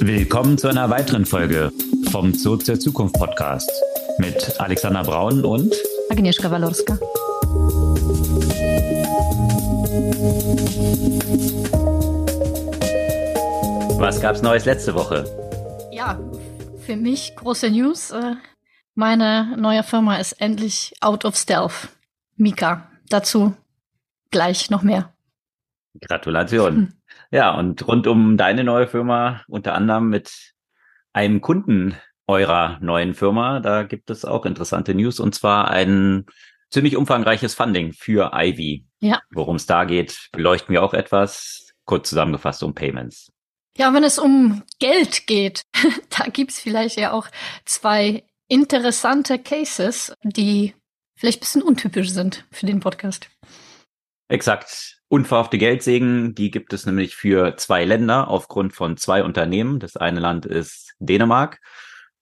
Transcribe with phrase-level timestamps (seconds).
[0.00, 1.72] Willkommen zu einer weiteren Folge
[2.10, 3.70] vom Zoo zur Zukunft Podcast
[4.18, 5.74] mit Alexander Braun und
[6.10, 6.98] Agnieszka Walorska.
[13.98, 15.24] Was gab's Neues letzte Woche?
[15.92, 16.20] Ja,
[16.80, 18.10] für mich große News.
[18.10, 18.36] Äh,
[18.94, 21.88] meine neue Firma ist endlich out of stealth.
[22.36, 22.90] Mika.
[23.08, 23.54] Dazu
[24.30, 25.12] gleich noch mehr.
[26.00, 26.74] Gratulation.
[26.74, 26.92] Hm.
[27.30, 30.54] Ja, und rund um deine neue Firma, unter anderem mit
[31.12, 36.26] einem Kunden eurer neuen Firma, da gibt es auch interessante News und zwar ein
[36.70, 38.86] ziemlich umfangreiches Funding für Ivy.
[39.00, 39.20] Ja.
[39.30, 43.32] Worum es da geht, beleuchten wir auch etwas, kurz zusammengefasst um Payments.
[43.76, 45.62] Ja, wenn es um Geld geht,
[46.10, 47.28] da gibt's vielleicht ja auch
[47.64, 50.74] zwei interessante Cases, die
[51.16, 53.28] vielleicht bisschen untypisch sind für den Podcast.
[54.28, 54.94] Exakt.
[55.08, 59.78] Unverhoffte Geldsegen, die gibt es nämlich für zwei Länder aufgrund von zwei Unternehmen.
[59.78, 61.60] Das eine Land ist Dänemark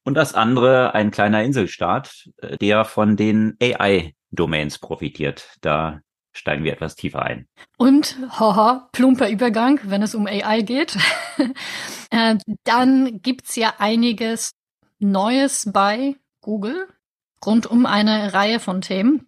[0.04, 5.56] und das andere ein kleiner Inselstaat, äh, der von den AI-Domains profitiert.
[5.62, 6.00] Da
[6.32, 7.48] steigen wir etwas tiefer ein.
[7.78, 10.98] Und, haha, plumper Übergang, wenn es um AI geht.
[12.10, 14.52] äh, dann gibt's ja einiges
[14.98, 16.86] Neues bei Google
[17.46, 19.26] rund um eine Reihe von Themen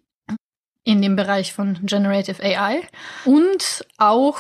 [0.86, 2.80] in dem Bereich von Generative AI
[3.24, 4.38] und auch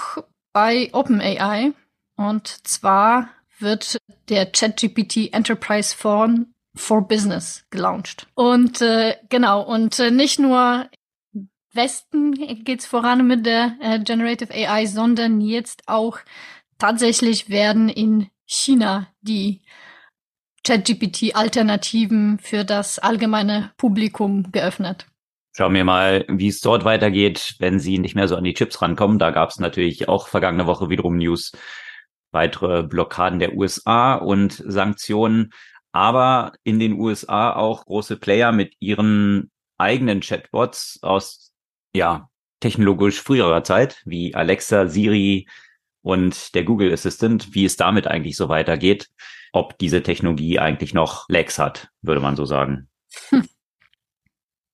[0.52, 1.72] bei OpenAI.
[2.16, 8.28] Und zwar wird der ChatGPT Enterprise Phone for Business gelauncht.
[8.34, 10.88] Und äh, genau, und äh, nicht nur
[11.72, 12.32] Westen
[12.64, 16.18] geht's voran mit der äh, Generative AI, sondern jetzt auch
[16.78, 19.62] tatsächlich werden in China die
[20.64, 25.06] ChatGPT-Alternativen für das allgemeine Publikum geöffnet.
[25.56, 28.82] Schauen wir mal, wie es dort weitergeht, wenn sie nicht mehr so an die Chips
[28.82, 29.18] rankommen.
[29.18, 31.52] Da gab es natürlich auch vergangene Woche wiederum News,
[32.30, 35.54] weitere Blockaden der USA und Sanktionen,
[35.92, 41.54] aber in den USA auch große Player mit ihren eigenen Chatbots aus
[41.94, 42.28] ja
[42.60, 45.48] technologisch früherer Zeit, wie Alexa, Siri
[46.02, 49.08] und der Google Assistant, wie es damit eigentlich so weitergeht,
[49.54, 52.90] ob diese Technologie eigentlich noch Lags hat, würde man so sagen.
[53.30, 53.48] Hm.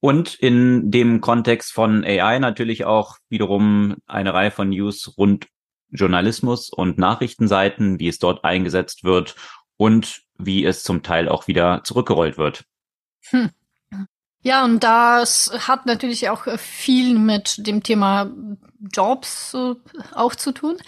[0.04, 5.46] Und in dem Kontext von AI natürlich auch wiederum eine Reihe von News rund
[5.90, 9.36] Journalismus und Nachrichtenseiten, wie es dort eingesetzt wird
[9.76, 12.64] und wie es zum Teil auch wieder zurückgerollt wird.
[13.26, 13.50] Hm.
[14.42, 18.28] Ja, und das hat natürlich auch viel mit dem Thema
[18.92, 19.74] Jobs äh,
[20.16, 20.78] auch zu tun.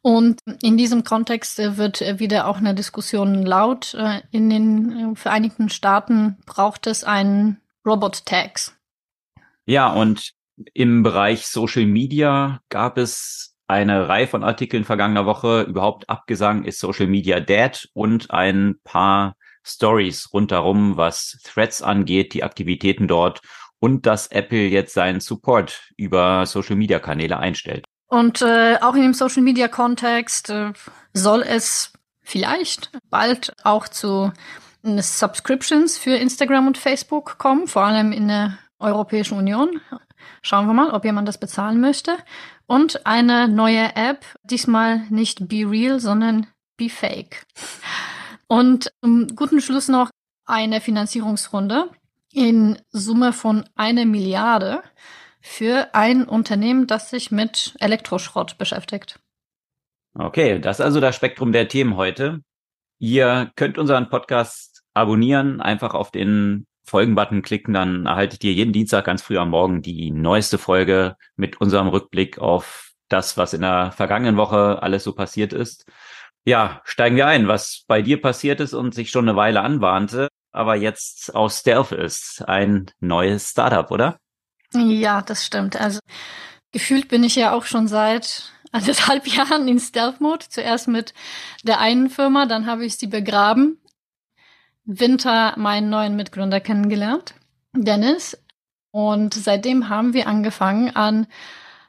[0.00, 3.94] Und in diesem Kontext äh, wird wieder auch eine Diskussion laut.
[3.94, 8.76] Äh, in den Vereinigten Staaten braucht es einen Robot Tags.
[9.66, 10.32] Ja, und
[10.74, 15.62] im Bereich Social Media gab es eine Reihe von Artikeln vergangener Woche.
[15.62, 22.42] Überhaupt Abgesang ist Social Media dead und ein paar Stories rundherum, was Threads angeht, die
[22.42, 23.40] Aktivitäten dort
[23.78, 27.84] und dass Apple jetzt seinen Support über Social Media Kanäle einstellt.
[28.08, 30.72] Und äh, auch in dem Social Media Kontext äh,
[31.14, 31.92] soll es
[32.22, 34.32] vielleicht bald auch zu
[34.82, 39.80] Subscriptions für Instagram und Facebook kommen, vor allem in der Europäischen Union.
[40.42, 42.16] Schauen wir mal, ob jemand das bezahlen möchte.
[42.66, 46.46] Und eine neue App, diesmal nicht Be Real, sondern
[46.76, 47.46] Be Fake.
[48.46, 50.10] Und zum guten Schluss noch
[50.46, 51.90] eine Finanzierungsrunde
[52.32, 54.82] in Summe von einer Milliarde
[55.40, 59.18] für ein Unternehmen, das sich mit Elektroschrott beschäftigt.
[60.14, 62.42] Okay, das ist also das Spektrum der Themen heute.
[62.98, 69.04] Ihr könnt unseren Podcast abonnieren, einfach auf den Folgen-Button klicken, dann erhaltet ihr jeden Dienstag
[69.04, 73.92] ganz früh am Morgen die neueste Folge mit unserem Rückblick auf das, was in der
[73.92, 75.84] vergangenen Woche alles so passiert ist.
[76.44, 80.28] Ja, steigen wir ein, was bei dir passiert ist und sich schon eine Weile anbahnte,
[80.52, 82.42] aber jetzt aus Stealth ist.
[82.46, 84.16] Ein neues Startup, oder?
[84.72, 85.80] Ja, das stimmt.
[85.80, 86.00] Also
[86.72, 90.46] gefühlt bin ich ja auch schon seit anderthalb Jahren in Stealth-Mode.
[90.48, 91.12] Zuerst mit
[91.62, 93.79] der einen Firma, dann habe ich sie begraben
[94.84, 97.34] Winter meinen neuen Mitgründer kennengelernt,
[97.72, 98.38] Dennis.
[98.92, 101.26] Und seitdem haben wir angefangen, an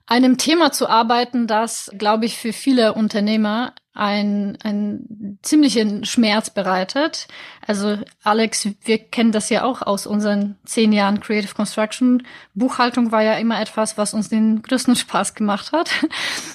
[0.06, 7.28] einem Thema zu arbeiten, das, glaube ich, für viele Unternehmer ein, ein ziemlichen Schmerz bereitet.
[7.66, 12.26] Also Alex, wir kennen das ja auch aus unseren zehn Jahren Creative Construction.
[12.54, 15.90] Buchhaltung war ja immer etwas, was uns den größten Spaß gemacht hat.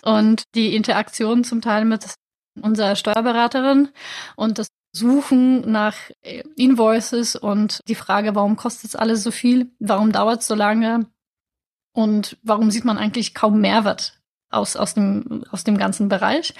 [0.02, 2.04] Und die Interaktion zum Teil mit
[2.62, 3.90] unserer Steuerberaterin
[4.36, 9.70] und das Suchen nach äh, Invoices und die Frage, warum kostet es alles so viel?
[9.78, 11.06] Warum dauert es so lange?
[11.92, 14.20] Und warum sieht man eigentlich kaum Mehrwert
[14.50, 16.54] aus, aus, dem, aus dem ganzen Bereich,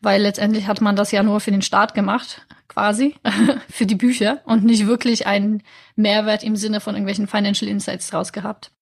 [0.00, 3.14] weil letztendlich hat man das ja nur für den Start gemacht, quasi,
[3.70, 5.62] für die Bücher und nicht wirklich einen
[5.96, 8.72] Mehrwert im Sinne von irgendwelchen Financial Insights draus gehabt.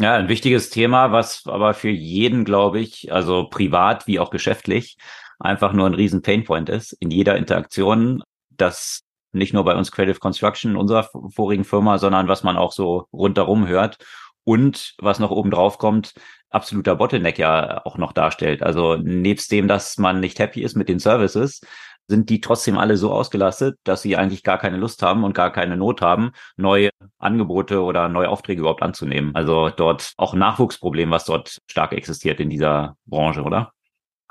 [0.00, 4.96] Ja, ein wichtiges Thema, was aber für jeden, glaube ich, also privat wie auch geschäftlich,
[5.38, 8.22] einfach nur ein riesen Painpoint ist in jeder Interaktion,
[8.56, 9.02] das
[9.32, 13.66] nicht nur bei uns Creative Construction, unserer vorigen Firma, sondern was man auch so rundherum
[13.66, 13.98] hört
[14.44, 16.14] und was noch oben drauf kommt,
[16.50, 18.62] absoluter Bottleneck ja auch noch darstellt.
[18.62, 21.60] Also nebst dem, dass man nicht happy ist mit den Services,
[22.06, 25.50] sind die trotzdem alle so ausgelastet, dass sie eigentlich gar keine Lust haben und gar
[25.50, 29.34] keine Not haben, neue Angebote oder neue Aufträge überhaupt anzunehmen.
[29.34, 33.72] Also dort auch Nachwuchsproblem, was dort stark existiert in dieser Branche, oder?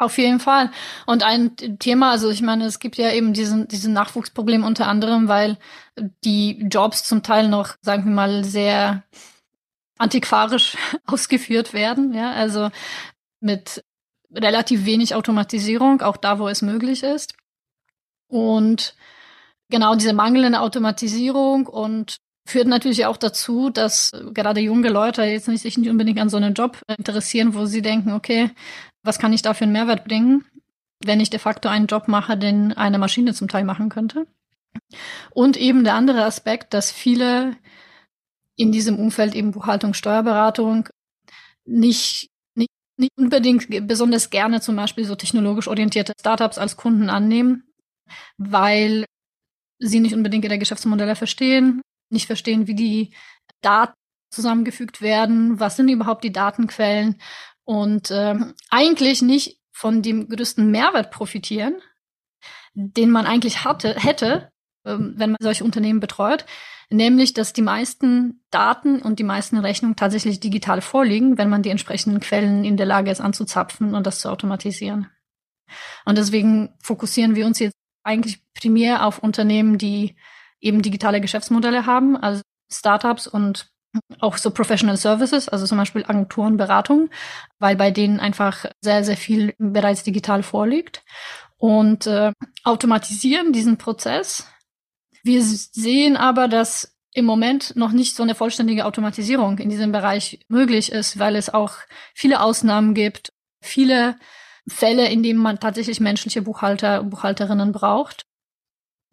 [0.04, 0.70] Auf jeden Fall.
[1.06, 5.30] Und ein Thema, also ich meine, es gibt ja eben diesen, diesen Nachwuchsproblem unter anderem,
[5.30, 5.58] weil
[6.26, 9.04] die Jobs zum Teil noch, sagen wir mal, sehr
[9.98, 12.70] antiquarisch ausgeführt werden, ja, also
[13.40, 13.82] mit
[14.34, 17.36] relativ wenig Automatisierung, auch da, wo es möglich ist.
[18.28, 18.96] Und
[19.70, 25.62] genau diese mangelnde Automatisierung und führt natürlich auch dazu, dass gerade junge Leute jetzt nicht,
[25.62, 28.52] sich nicht unbedingt an so einen Job interessieren, wo sie denken, okay,
[29.04, 30.46] was kann ich da für einen Mehrwert bringen,
[31.04, 34.26] wenn ich de facto einen Job mache, den eine Maschine zum Teil machen könnte.
[35.32, 37.56] Und eben der andere Aspekt, dass viele
[38.56, 40.90] in diesem Umfeld eben Buchhaltung, Steuerberatung
[41.66, 47.64] nicht, nicht, nicht unbedingt besonders gerne zum Beispiel so technologisch orientierte Startups als Kunden annehmen,
[48.38, 49.06] weil
[49.80, 53.14] sie nicht unbedingt ihre Geschäftsmodelle verstehen, nicht verstehen, wie die
[53.62, 53.94] Daten
[54.32, 57.20] zusammengefügt werden, was sind überhaupt die Datenquellen
[57.66, 58.36] und äh,
[58.70, 61.76] eigentlich nicht von dem größten Mehrwert profitieren,
[62.74, 64.52] den man eigentlich hatte, hätte,
[64.84, 66.46] äh, wenn man solche Unternehmen betreut,
[66.90, 71.70] nämlich dass die meisten Daten und die meisten Rechnungen tatsächlich digital vorliegen, wenn man die
[71.70, 75.10] entsprechenden Quellen in der Lage ist anzuzapfen und das zu automatisieren.
[76.06, 80.16] Und deswegen fokussieren wir uns jetzt eigentlich primär auf Unternehmen, die
[80.60, 83.73] eben digitale Geschäftsmodelle haben, also Startups und
[84.20, 87.10] auch so Professional Services, also zum Beispiel Agenturen, Beratung,
[87.60, 91.04] weil bei denen einfach sehr, sehr viel bereits digital vorliegt.
[91.58, 94.48] Und äh, automatisieren diesen Prozess.
[95.24, 100.40] Wir sehen aber, dass im Moment noch nicht so eine vollständige Automatisierung in diesem Bereich
[100.50, 101.76] möglich ist, weil es auch
[102.14, 103.32] viele Ausnahmen gibt,
[103.62, 104.18] viele
[104.68, 108.26] Fälle, in denen man tatsächlich menschliche Buchhalter, Buchhalterinnen braucht.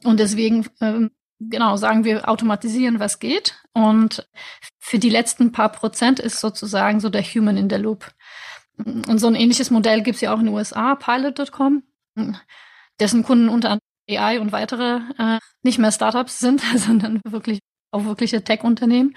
[0.02, 1.10] Und deswegen ähm,
[1.40, 3.60] genau, sagen wir, automatisieren, was geht.
[3.72, 4.28] Und
[4.78, 8.12] für die letzten paar Prozent ist sozusagen so der Human in der Loop.
[8.76, 11.82] Und so ein ähnliches Modell gibt es ja auch in den USA, Pilot.com,
[12.98, 17.60] dessen Kunden unter anderem AI und weitere äh, nicht mehr Startups sind, sondern wirklich
[17.92, 19.16] auch wirkliche Tech-Unternehmen.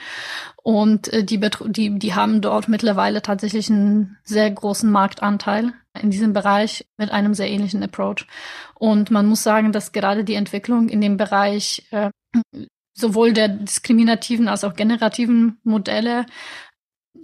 [0.61, 6.33] Und äh, die, die, die haben dort mittlerweile tatsächlich einen sehr großen Marktanteil in diesem
[6.33, 8.27] Bereich mit einem sehr ähnlichen Approach.
[8.75, 12.09] Und man muss sagen, dass gerade die Entwicklung in dem Bereich äh,
[12.95, 16.25] sowohl der diskriminativen als auch generativen Modelle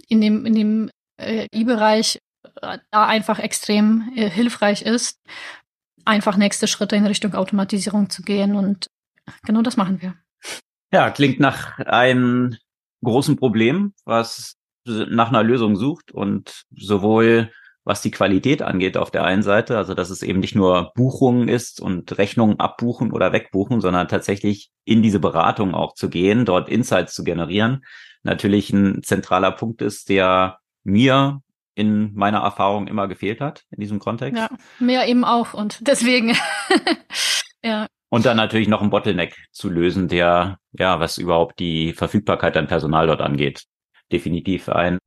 [0.08, 2.20] in dem, in dem äh, I-Bereich
[2.62, 5.18] äh, da einfach extrem äh, hilfreich ist,
[6.04, 8.54] einfach nächste Schritte in Richtung Automatisierung zu gehen.
[8.54, 8.86] Und
[9.42, 10.14] genau das machen wir.
[10.92, 12.56] Ja, klingt nach einem
[13.02, 17.50] großen Problem, was nach einer Lösung sucht und sowohl
[17.84, 21.48] was die Qualität angeht auf der einen Seite, also dass es eben nicht nur Buchungen
[21.48, 26.68] ist und Rechnungen abbuchen oder wegbuchen, sondern tatsächlich in diese Beratung auch zu gehen, dort
[26.68, 27.84] Insights zu generieren,
[28.22, 31.40] natürlich ein zentraler Punkt ist, der mir
[31.74, 34.38] in meiner Erfahrung immer gefehlt hat in diesem Kontext.
[34.38, 36.36] Ja, mir eben auch und deswegen
[37.64, 37.86] ja.
[38.08, 42.66] Und dann natürlich noch ein Bottleneck zu lösen, der, ja, was überhaupt die Verfügbarkeit an
[42.66, 43.64] Personal dort angeht.
[44.12, 44.98] Definitiv ein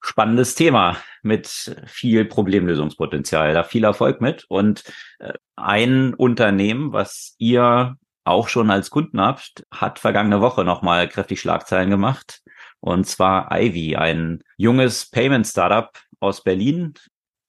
[0.00, 3.54] spannendes Thema mit viel Problemlösungspotenzial.
[3.54, 4.44] Da viel Erfolg mit.
[4.48, 4.84] Und
[5.18, 11.40] äh, ein Unternehmen, was ihr auch schon als Kunden habt, hat vergangene Woche nochmal kräftig
[11.40, 12.42] Schlagzeilen gemacht.
[12.80, 15.90] Und zwar Ivy, ein junges Payment Startup
[16.20, 16.94] aus Berlin,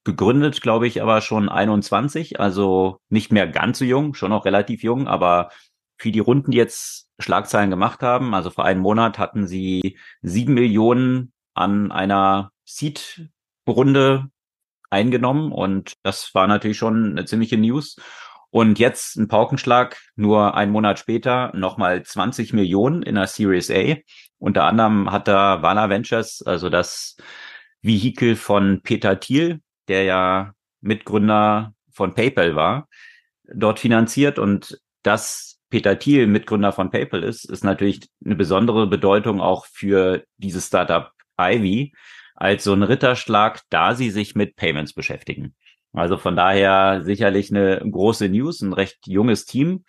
[0.04, 4.84] gegründet, glaube ich, aber schon 21, also nicht mehr ganz so jung, schon noch relativ
[4.84, 5.50] jung, aber
[6.02, 10.56] für die Runden, die jetzt Schlagzeilen gemacht haben, also vor einem Monat hatten sie sieben
[10.56, 14.28] Millionen an einer Seed-Runde
[14.90, 17.98] eingenommen und das war natürlich schon eine ziemliche News.
[18.50, 23.98] Und jetzt ein Paukenschlag, nur einen Monat später nochmal 20 Millionen in der Series A.
[24.40, 27.16] Unter anderem hat da Vala Ventures, also das
[27.84, 32.90] Vehikel von Peter Thiel, der ja Mitgründer von PayPal war,
[33.44, 39.42] dort finanziert und dass Peter Thiel Mitgründer von PayPal ist, ist natürlich eine besondere Bedeutung
[39.42, 41.94] auch für dieses Startup Ivy.
[42.36, 45.56] als so ein Ritterschlag, da sie sich mit Payments beschäftigen.
[45.94, 49.84] Also von daher sicherlich eine große News, ein recht junges Team.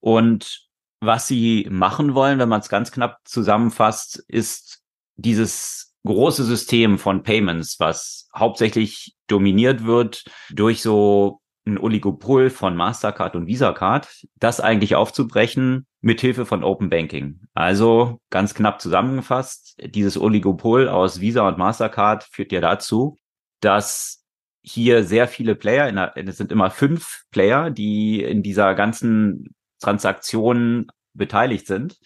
[0.00, 0.66] Und
[1.00, 4.82] was sie machen wollen, wenn man es ganz knapp zusammenfasst, ist
[5.16, 13.36] dieses große System von Payments, was hauptsächlich dominiert wird durch so ein Oligopol von Mastercard
[13.36, 17.40] und Visa Card, das eigentlich aufzubrechen mit Hilfe von Open Banking.
[17.54, 23.18] Also ganz knapp zusammengefasst, dieses Oligopol aus Visa und Mastercard führt ja dazu,
[23.60, 24.24] dass
[24.62, 31.66] hier sehr viele Player, es sind immer fünf Player, die in dieser ganzen Transaktion beteiligt
[31.66, 31.98] sind,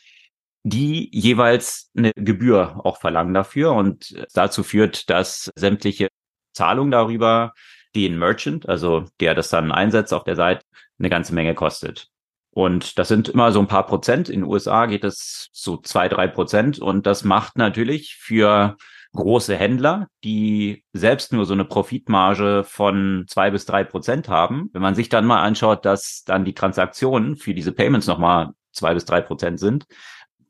[0.64, 6.08] die jeweils eine Gebühr auch verlangen dafür und dazu führt, dass sämtliche
[6.52, 7.52] Zahlungen darüber
[7.95, 10.64] den Merchant, also der das dann einsetzt auf der Seite,
[10.99, 12.09] eine ganze Menge kostet.
[12.50, 14.28] Und das sind immer so ein paar Prozent.
[14.28, 16.80] In den USA geht es so zwei, drei Prozent.
[16.80, 18.76] Und das macht natürlich für
[19.14, 24.71] große Händler, die selbst nur so eine Profitmarge von zwei bis drei Prozent haben.
[24.73, 28.95] Wenn man sich dann mal anschaut, dass dann die Transaktionen für diese Payments nochmal zwei
[28.95, 29.87] bis drei Prozent sind,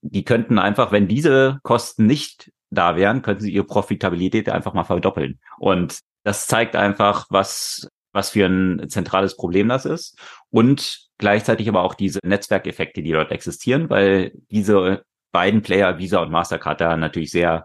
[0.00, 4.84] die könnten einfach, wenn diese Kosten nicht da wären, könnten sie ihre Profitabilität einfach mal
[4.84, 5.38] verdoppeln.
[5.58, 10.18] Und das zeigt einfach, was, was für ein zentrales Problem das ist.
[10.50, 16.30] Und gleichzeitig aber auch diese Netzwerkeffekte, die dort existieren, weil diese beiden Player, Visa und
[16.30, 17.64] Mastercard, da natürlich sehr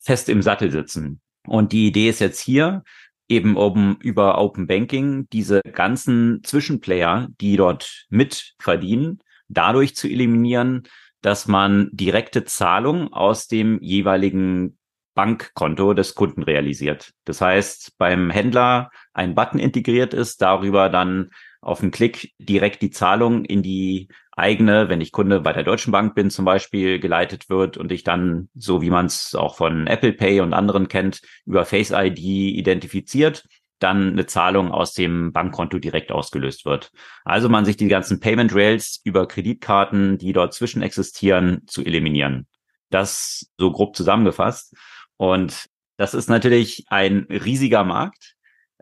[0.00, 1.20] fest im Sattel sitzen.
[1.46, 2.82] Und die Idee ist jetzt hier,
[3.28, 10.82] eben um über Open Banking diese ganzen Zwischenplayer, die dort mitverdienen, dadurch zu eliminieren,
[11.22, 14.76] dass man direkte Zahlung aus dem jeweiligen
[15.14, 17.12] Bankkonto des Kunden realisiert.
[17.24, 22.90] Das heißt, beim Händler ein Button integriert ist, darüber dann auf einen Klick direkt die
[22.90, 27.50] Zahlung in die eigene, wenn ich Kunde bei der Deutschen Bank bin zum Beispiel, geleitet
[27.50, 31.20] wird und ich dann, so wie man es auch von Apple Pay und anderen kennt,
[31.44, 33.44] über Face ID identifiziert,
[33.82, 36.90] dann eine Zahlung aus dem Bankkonto direkt ausgelöst wird.
[37.24, 42.46] Also man sich die ganzen Payment Rails über Kreditkarten, die dort zwischen existieren, zu eliminieren.
[42.90, 44.74] Das so grob zusammengefasst.
[45.16, 48.34] Und das ist natürlich ein riesiger Markt,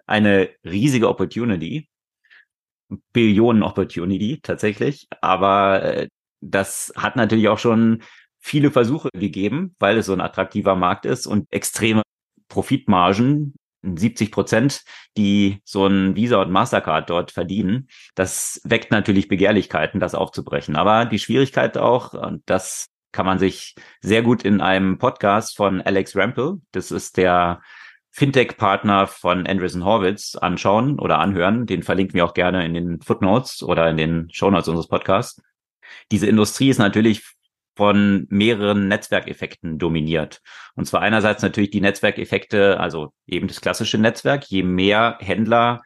[0.06, 1.88] eine riesige Opportunity.
[3.12, 5.06] Billionen Opportunity tatsächlich.
[5.20, 6.08] Aber äh,
[6.40, 8.02] das hat natürlich auch schon
[8.40, 12.02] viele Versuche gegeben, weil es so ein attraktiver Markt ist und extreme
[12.48, 14.82] Profitmargen, 70 Prozent,
[15.16, 17.88] die so ein Visa und Mastercard dort verdienen.
[18.14, 20.76] Das weckt natürlich Begehrlichkeiten, das aufzubrechen.
[20.76, 25.80] Aber die Schwierigkeit auch, und das kann man sich sehr gut in einem Podcast von
[25.80, 27.60] Alex Rampel, das ist der
[28.12, 31.66] Fintech-Partner von Andreessen Horwitz anschauen oder anhören.
[31.66, 35.40] Den verlinken wir auch gerne in den Footnotes oder in den Shownotes unseres Podcasts.
[36.10, 37.22] Diese Industrie ist natürlich
[37.80, 40.42] von mehreren Netzwerkeffekten dominiert.
[40.74, 44.44] Und zwar einerseits natürlich die Netzwerkeffekte, also eben das klassische Netzwerk.
[44.50, 45.80] Je mehr Händler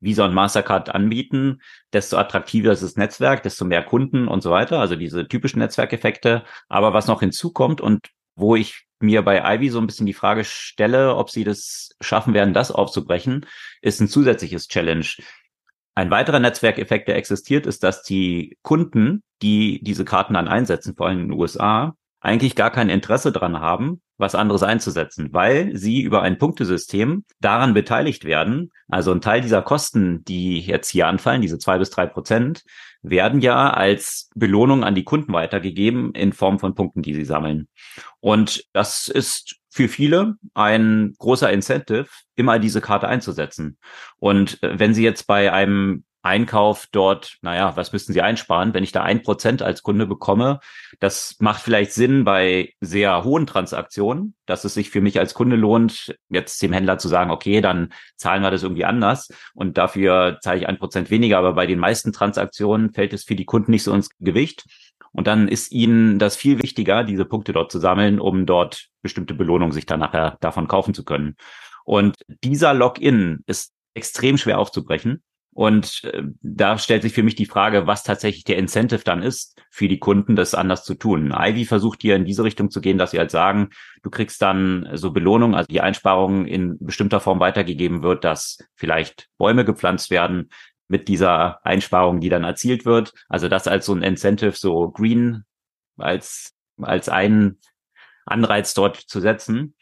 [0.00, 1.62] Visa und Mastercard anbieten,
[1.92, 4.80] desto attraktiver ist das Netzwerk, desto mehr Kunden und so weiter.
[4.80, 6.42] Also diese typischen Netzwerkeffekte.
[6.68, 10.42] Aber was noch hinzukommt und wo ich mir bei Ivy so ein bisschen die Frage
[10.42, 13.46] stelle, ob sie das schaffen werden, das aufzubrechen,
[13.82, 15.06] ist ein zusätzliches Challenge.
[15.96, 21.06] Ein weiterer Netzwerkeffekt, der existiert, ist, dass die Kunden, die diese Karten dann einsetzen, vor
[21.06, 26.02] allem in den USA, eigentlich gar kein Interesse dran haben, was anderes einzusetzen, weil sie
[26.02, 28.72] über ein Punktesystem daran beteiligt werden.
[28.88, 32.62] Also ein Teil dieser Kosten, die jetzt hier anfallen, diese zwei bis drei Prozent,
[33.00, 37.68] werden ja als Belohnung an die Kunden weitergegeben in Form von Punkten, die sie sammeln.
[38.20, 43.76] Und das ist für viele ein großer Incentive, immer diese Karte einzusetzen.
[44.18, 48.72] Und äh, wenn Sie jetzt bei einem Einkauf dort, naja, was müssten Sie einsparen?
[48.72, 50.60] Wenn ich da ein Prozent als Kunde bekomme,
[50.98, 55.56] das macht vielleicht Sinn bei sehr hohen Transaktionen, dass es sich für mich als Kunde
[55.56, 60.38] lohnt, jetzt dem Händler zu sagen, okay, dann zahlen wir das irgendwie anders und dafür
[60.40, 61.36] zahle ich ein Prozent weniger.
[61.36, 64.64] Aber bei den meisten Transaktionen fällt es für die Kunden nicht so ins Gewicht.
[65.16, 69.32] Und dann ist ihnen das viel wichtiger, diese Punkte dort zu sammeln, um dort bestimmte
[69.32, 71.36] Belohnungen sich dann nachher davon kaufen zu können.
[71.84, 75.22] Und dieser Login ist extrem schwer aufzubrechen.
[75.54, 79.58] Und äh, da stellt sich für mich die Frage, was tatsächlich der Incentive dann ist,
[79.70, 81.32] für die Kunden das anders zu tun.
[81.34, 83.70] Ivy versucht hier in diese Richtung zu gehen, dass sie halt sagen,
[84.02, 89.28] du kriegst dann so Belohnung, also die Einsparung in bestimmter Form weitergegeben wird, dass vielleicht
[89.38, 90.50] Bäume gepflanzt werden
[90.88, 93.12] mit dieser Einsparung, die dann erzielt wird.
[93.28, 95.44] Also das als so ein Incentive, so Green
[95.96, 97.60] als, als einen
[98.24, 99.74] Anreiz dort zu setzen.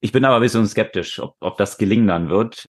[0.00, 2.66] Ich bin aber ein bisschen skeptisch, ob, ob das gelingen dann wird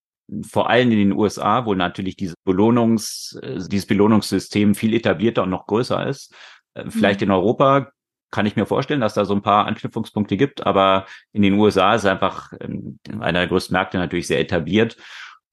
[0.50, 5.68] vor allem in den USA, wo natürlich diese Belohnungs, dieses Belohnungssystem viel etablierter und noch
[5.68, 6.34] größer ist.
[6.74, 7.26] Äh, vielleicht mhm.
[7.26, 7.92] in Europa
[8.32, 11.94] kann ich mir vorstellen, dass da so ein paar Anknüpfungspunkte gibt, aber in den USA
[11.94, 14.98] ist einfach ähm, einer der größten Märkte natürlich sehr etabliert.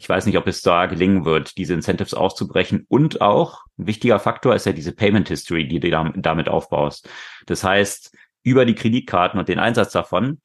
[0.01, 2.87] Ich weiß nicht, ob es da gelingen wird, diese Incentives auszubrechen.
[2.89, 7.07] Und auch ein wichtiger Faktor ist ja diese Payment History, die du damit aufbaust.
[7.45, 10.41] Das heißt, über die Kreditkarten und den Einsatz davon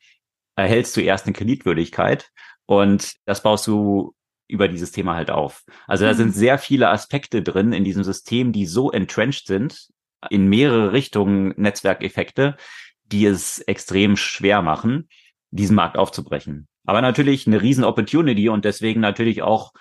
[0.57, 2.31] erhältst du erst eine Kreditwürdigkeit
[2.65, 4.13] und das baust du
[4.49, 5.63] über dieses Thema halt auf.
[5.87, 6.33] Also da sind mhm.
[6.33, 9.87] sehr viele Aspekte drin in diesem System, die so entrenched sind
[10.29, 12.57] in mehrere Richtungen Netzwerkeffekte,
[13.05, 15.07] die es extrem schwer machen,
[15.51, 16.67] diesen Markt aufzubrechen.
[16.85, 19.73] Aber natürlich eine riesen Opportunity und deswegen natürlich auch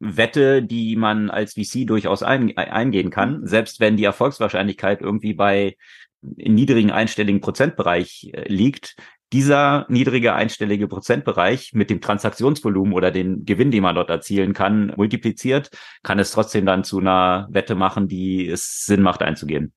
[0.00, 5.76] Wette, die man als VC durchaus ein, eingehen kann, selbst wenn die Erfolgswahrscheinlichkeit irgendwie bei
[6.22, 8.96] niedrigen einstelligen Prozentbereich äh, liegt,
[9.32, 14.92] dieser niedrige einstellige Prozentbereich mit dem Transaktionsvolumen oder den Gewinn, den man dort erzielen kann,
[14.96, 15.70] multipliziert,
[16.02, 19.72] kann es trotzdem dann zu einer Wette machen, die es Sinn macht einzugehen.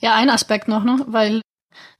[0.00, 1.04] Ja, ein Aspekt noch, ne?
[1.06, 1.40] weil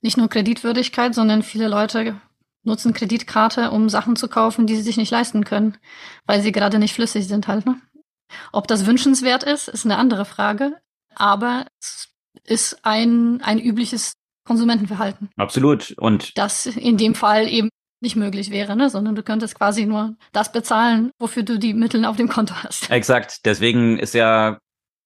[0.00, 2.20] nicht nur Kreditwürdigkeit, sondern viele Leute
[2.66, 5.78] nutzen Kreditkarte, um Sachen zu kaufen, die sie sich nicht leisten können,
[6.26, 7.64] weil sie gerade nicht flüssig sind halt.
[7.64, 7.80] Ne?
[8.52, 10.74] Ob das wünschenswert ist, ist eine andere Frage,
[11.14, 12.08] aber es
[12.44, 14.12] ist ein, ein übliches
[14.46, 15.30] Konsumentenverhalten.
[15.36, 15.94] Absolut.
[15.98, 17.70] Und das in dem Fall eben
[18.00, 18.90] nicht möglich wäre, ne?
[18.90, 22.90] sondern du könntest quasi nur das bezahlen, wofür du die Mittel auf dem Konto hast.
[22.90, 23.46] Exakt.
[23.46, 24.58] Deswegen ist ja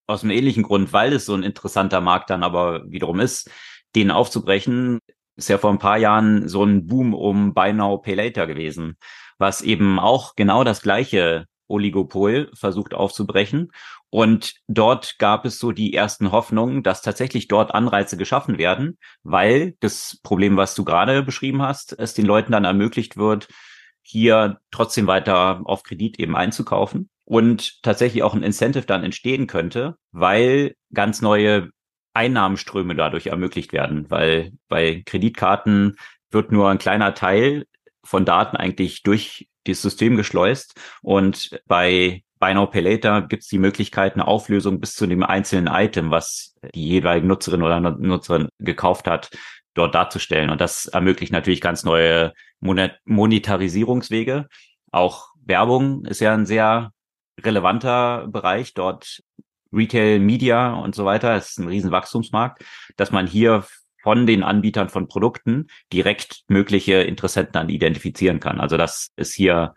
[0.07, 3.49] aus einem ähnlichen Grund, weil es so ein interessanter Markt dann aber wiederum ist,
[3.95, 4.99] den aufzubrechen,
[5.41, 8.97] ist ja vor ein paar Jahren so ein Boom um Buy Now, Pay Later gewesen,
[9.39, 13.71] was eben auch genau das gleiche Oligopol versucht aufzubrechen.
[14.11, 19.77] Und dort gab es so die ersten Hoffnungen, dass tatsächlich dort Anreize geschaffen werden, weil
[19.81, 23.49] das Problem, was du gerade beschrieben hast, es den Leuten dann ermöglicht wird,
[24.03, 29.97] hier trotzdem weiter auf Kredit eben einzukaufen und tatsächlich auch ein Incentive dann entstehen könnte,
[30.11, 31.71] weil ganz neue
[32.15, 35.97] Einnahmenströme dadurch ermöglicht werden, weil bei Kreditkarten
[36.31, 37.67] wird nur ein kleiner Teil
[38.05, 43.49] von Daten eigentlich durch das System geschleust und bei Buy Now Pay Later gibt es
[43.49, 48.49] die Möglichkeit, eine Auflösung bis zu dem einzelnen Item, was die jeweilige Nutzerin oder Nutzerin
[48.59, 49.31] gekauft hat,
[49.75, 50.49] dort darzustellen.
[50.49, 54.49] Und das ermöglicht natürlich ganz neue Monetarisierungswege.
[54.91, 56.93] Auch Werbung ist ja ein sehr
[57.39, 58.73] relevanter Bereich.
[58.73, 59.23] Dort
[59.73, 61.35] Retail, Media und so weiter.
[61.35, 62.65] Es ist ein riesen Wachstumsmarkt,
[62.97, 63.65] dass man hier
[64.03, 68.61] von den Anbietern von Produkten direkt mögliche Interessenten dann identifizieren kann.
[68.61, 69.75] Also das ist hier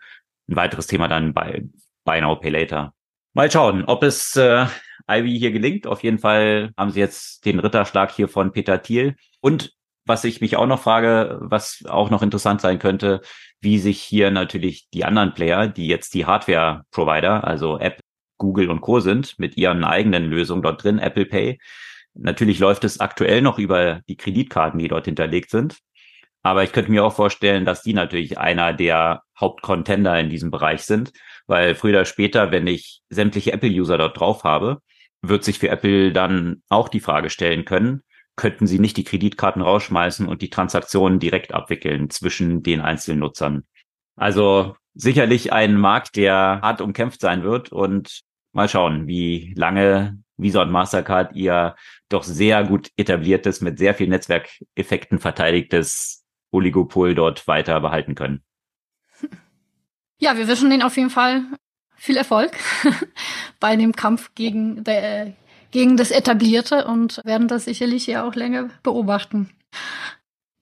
[0.48, 1.64] ein weiteres Thema dann bei
[2.04, 2.94] Buy Now, Pay Later.
[3.34, 4.66] Mal schauen, ob es äh,
[5.10, 5.86] Ivy hier gelingt.
[5.86, 9.16] Auf jeden Fall haben sie jetzt den Ritterschlag hier von Peter Thiel.
[9.40, 9.72] Und
[10.06, 13.22] was ich mich auch noch frage, was auch noch interessant sein könnte,
[13.60, 18.00] wie sich hier natürlich die anderen Player, die jetzt die Hardware-Provider, also App,
[18.38, 19.00] Google und Co.
[19.00, 21.58] sind, mit ihren eigenen Lösungen dort drin, Apple Pay.
[22.14, 25.78] Natürlich läuft es aktuell noch über die Kreditkarten, die dort hinterlegt sind.
[26.42, 30.82] Aber ich könnte mir auch vorstellen, dass die natürlich einer der Hauptcontender in diesem Bereich
[30.82, 31.12] sind
[31.46, 34.80] weil früher oder später, wenn ich sämtliche Apple-User dort drauf habe,
[35.22, 38.02] wird sich für Apple dann auch die Frage stellen können,
[38.36, 43.64] könnten sie nicht die Kreditkarten rausschmeißen und die Transaktionen direkt abwickeln zwischen den einzelnen Nutzern.
[44.16, 50.62] Also sicherlich ein Markt, der hart umkämpft sein wird und mal schauen, wie lange Visa
[50.62, 51.76] und Mastercard ihr
[52.08, 58.42] doch sehr gut etabliertes, mit sehr vielen Netzwerkeffekten verteidigtes Oligopol dort weiter behalten können.
[60.20, 61.42] Ja, wir wünschen Ihnen auf jeden Fall
[61.96, 62.56] viel Erfolg
[63.60, 65.34] bei dem Kampf gegen, der,
[65.72, 69.50] gegen das Etablierte und werden das sicherlich ja auch länger beobachten.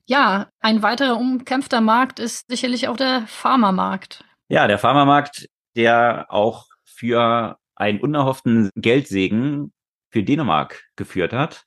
[0.05, 4.23] Ja, ein weiterer umkämpfter Markt ist sicherlich auch der Pharmamarkt.
[4.49, 9.71] Ja, der Pharmamarkt, der auch für einen unerhofften Geldsegen
[10.11, 11.63] für Dänemark geführt hat.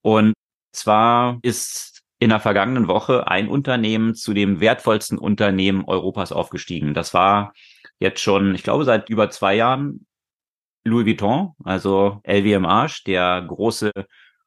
[0.00, 0.34] Und
[0.72, 6.94] zwar ist in der vergangenen Woche ein Unternehmen zu dem wertvollsten Unternehmen Europas aufgestiegen.
[6.94, 7.52] Das war
[7.98, 10.06] jetzt schon, ich glaube, seit über zwei Jahren
[10.84, 13.92] Louis Vuitton, also LVMH, der große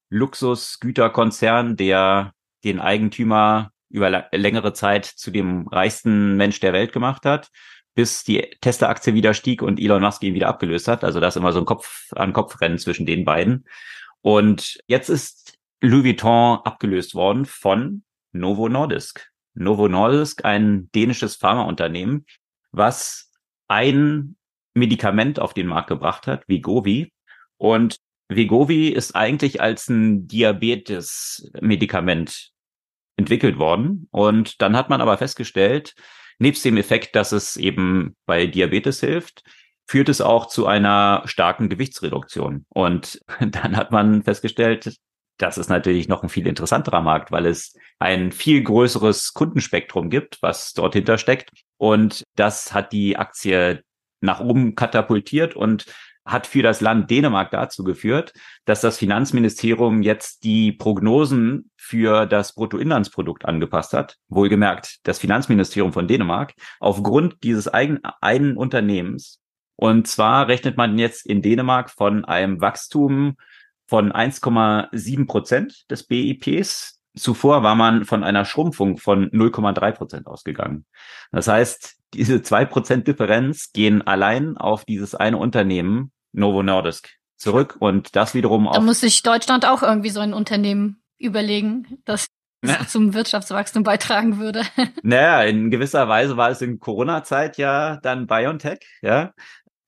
[0.10, 7.50] Luxusgüterkonzern, der den Eigentümer über längere Zeit zu dem reichsten Mensch der Welt gemacht hat,
[7.96, 11.04] bis die Tesla-Aktie wieder stieg und Elon Musk ihn wieder abgelöst hat.
[11.04, 13.66] Also das ist immer so ein Kopf an Kopf Rennen zwischen den beiden.
[14.22, 19.32] Und jetzt ist Louis Vuitton abgelöst worden von Novo Nordisk.
[19.54, 22.26] Novo Nordisk, ein dänisches Pharmaunternehmen,
[22.72, 23.32] was
[23.68, 24.36] ein
[24.74, 27.12] Medikament auf den Markt gebracht hat, Vigovi.
[27.58, 27.98] Und
[28.30, 32.52] Vigovi ist eigentlich als ein Diabetes-Medikament
[33.18, 34.08] entwickelt worden.
[34.12, 35.96] Und dann hat man aber festgestellt,
[36.40, 39.44] nebst dem Effekt, dass es eben bei Diabetes hilft,
[39.88, 42.66] führt es auch zu einer starken Gewichtsreduktion.
[42.70, 44.98] Und dann hat man festgestellt,
[45.38, 50.40] das ist natürlich noch ein viel interessanterer Markt, weil es ein viel größeres Kundenspektrum gibt,
[50.42, 51.52] was dort hinter steckt.
[51.78, 53.84] Und das hat die Aktie
[54.20, 55.86] nach oben katapultiert und
[56.28, 58.34] hat für das Land Dänemark dazu geführt,
[58.66, 64.18] dass das Finanzministerium jetzt die Prognosen für das Bruttoinlandsprodukt angepasst hat.
[64.28, 69.40] Wohlgemerkt, das Finanzministerium von Dänemark aufgrund dieses eigenen einen Unternehmens.
[69.78, 73.38] Und zwar rechnet man jetzt in Dänemark von einem Wachstum
[73.88, 77.00] von 1,7 Prozent des BIPs.
[77.16, 80.86] Zuvor war man von einer Schrumpfung von 0,3 Prozent ausgegangen.
[81.32, 87.78] Das heißt, diese zwei Prozent Differenz gehen allein auf dieses eine Unternehmen Novo Nordisk zurück
[87.80, 88.74] und das wiederum auch.
[88.74, 92.28] Da muss sich Deutschland auch irgendwie so ein Unternehmen überlegen, das
[92.64, 92.80] ja.
[92.88, 94.64] zum Wirtschaftswachstum beitragen würde.
[95.04, 99.34] Naja, in gewisser Weise war es in Corona-Zeit ja dann BioNTech, ja,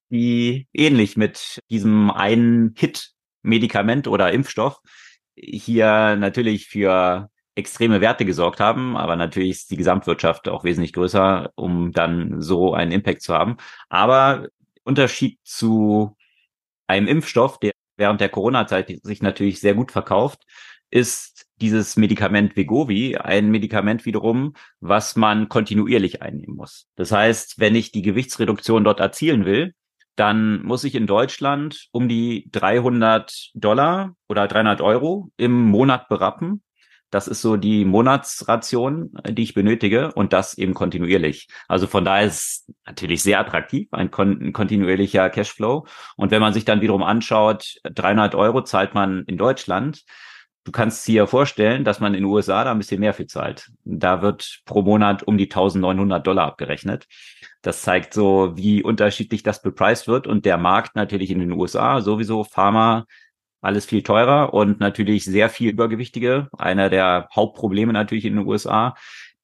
[0.10, 4.80] die ähnlich mit diesem einen Hit-Medikament oder Impfstoff
[5.36, 11.52] hier natürlich für extreme Werte gesorgt haben, aber natürlich ist die Gesamtwirtschaft auch wesentlich größer,
[11.56, 13.58] um dann so einen Impact zu haben.
[13.90, 14.48] Aber
[14.84, 16.16] Unterschied zu
[16.90, 20.44] einem Impfstoff, der während der Corona-Zeit sich natürlich sehr gut verkauft,
[20.90, 26.88] ist dieses Medikament Vegovi ein Medikament wiederum, was man kontinuierlich einnehmen muss.
[26.96, 29.74] Das heißt, wenn ich die Gewichtsreduktion dort erzielen will,
[30.16, 36.64] dann muss ich in Deutschland um die 300 Dollar oder 300 Euro im Monat berappen
[37.10, 41.48] das ist so die Monatsration, äh, die ich benötige und das eben kontinuierlich.
[41.68, 45.86] Also von daher ist natürlich sehr attraktiv, ein, kon ein kontinuierlicher Cashflow.
[46.16, 50.04] Und wenn man sich dann wiederum anschaut, 300 Euro zahlt man in Deutschland.
[50.66, 53.72] Du kannst dir vorstellen, dass man in den USA da ein bisschen mehr für zahlt.
[53.86, 57.08] Da wird pro Monat um die 1900 Dollar abgerechnet.
[57.62, 62.02] Das zeigt so, wie unterschiedlich das bepreist wird und der Markt natürlich in den USA
[62.02, 63.06] sowieso Pharma
[63.62, 66.48] alles viel teurer und natürlich sehr viel Übergewichtige.
[66.58, 68.96] Einer der Hauptprobleme natürlich in den USA,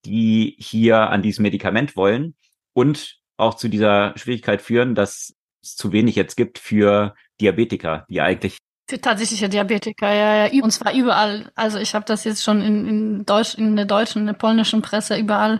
[0.05, 2.35] die hier an diesem Medikament wollen
[2.73, 8.21] und auch zu dieser Schwierigkeit führen, dass es zu wenig jetzt gibt für Diabetiker, die
[8.21, 11.51] eigentlich für tatsächliche Diabetiker, ja, ja, und zwar überall.
[11.55, 14.83] Also ich habe das jetzt schon in, in Deutsch, in der deutschen, in der polnischen
[14.83, 15.59] Presse überall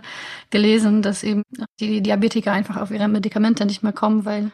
[0.50, 1.42] gelesen, dass eben
[1.80, 4.52] die Diabetiker einfach auf ihre Medikamente nicht mehr kommen, weil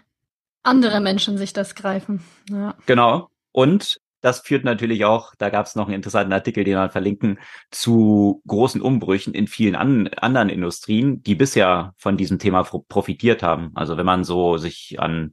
[0.62, 2.24] andere Menschen sich das greifen.
[2.48, 2.74] Ja.
[2.86, 3.28] Genau.
[3.52, 7.38] Und das führt natürlich auch, da gab es noch einen interessanten Artikel, den wir verlinken,
[7.70, 13.72] zu großen Umbrüchen in vielen an, anderen Industrien, die bisher von diesem Thema profitiert haben.
[13.74, 15.32] Also wenn man so sich an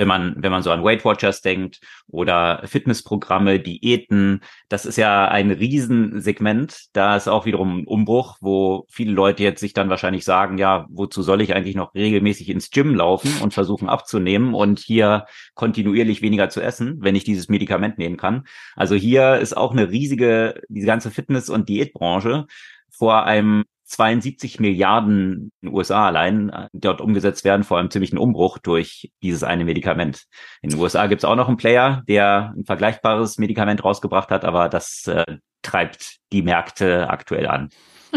[0.00, 5.28] wenn man, wenn man so an Weight Watchers denkt oder Fitnessprogramme, Diäten, das ist ja
[5.28, 6.86] ein Riesensegment.
[6.94, 10.86] Da ist auch wiederum ein Umbruch, wo viele Leute jetzt sich dann wahrscheinlich sagen, ja,
[10.88, 16.22] wozu soll ich eigentlich noch regelmäßig ins Gym laufen und versuchen abzunehmen und hier kontinuierlich
[16.22, 18.46] weniger zu essen, wenn ich dieses Medikament nehmen kann.
[18.76, 22.46] Also hier ist auch eine riesige, diese ganze Fitness- und Diätbranche
[22.88, 28.18] vor einem 72 Milliarden in den USA allein äh, dort umgesetzt werden, vor einem ziemlichen
[28.18, 30.24] Umbruch durch dieses eine Medikament.
[30.62, 34.44] In den USA gibt es auch noch einen Player, der ein vergleichbares Medikament rausgebracht hat,
[34.44, 37.70] aber das äh, treibt die Märkte aktuell an.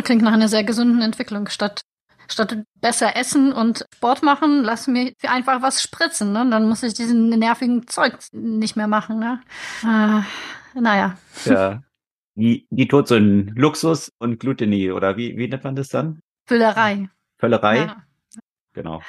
[0.04, 1.50] klingt nach einer sehr gesunden Entwicklung.
[1.50, 1.82] Statt,
[2.28, 6.34] statt besser essen und Sport machen, lass mir einfach was spritzen.
[6.34, 6.48] Ne?
[6.52, 9.18] Dann muss ich diesen nervigen Zeug nicht mehr machen.
[9.20, 9.42] Ne?
[9.82, 11.18] Äh, naja.
[11.46, 11.82] Ja.
[12.36, 16.20] Die, die Todsünden, Luxus und Glutenie, oder wie, wie nennt man das dann?
[16.46, 17.10] Völlerei.
[17.38, 17.78] Völlerei?
[17.78, 18.04] Ja.
[18.74, 19.02] Genau.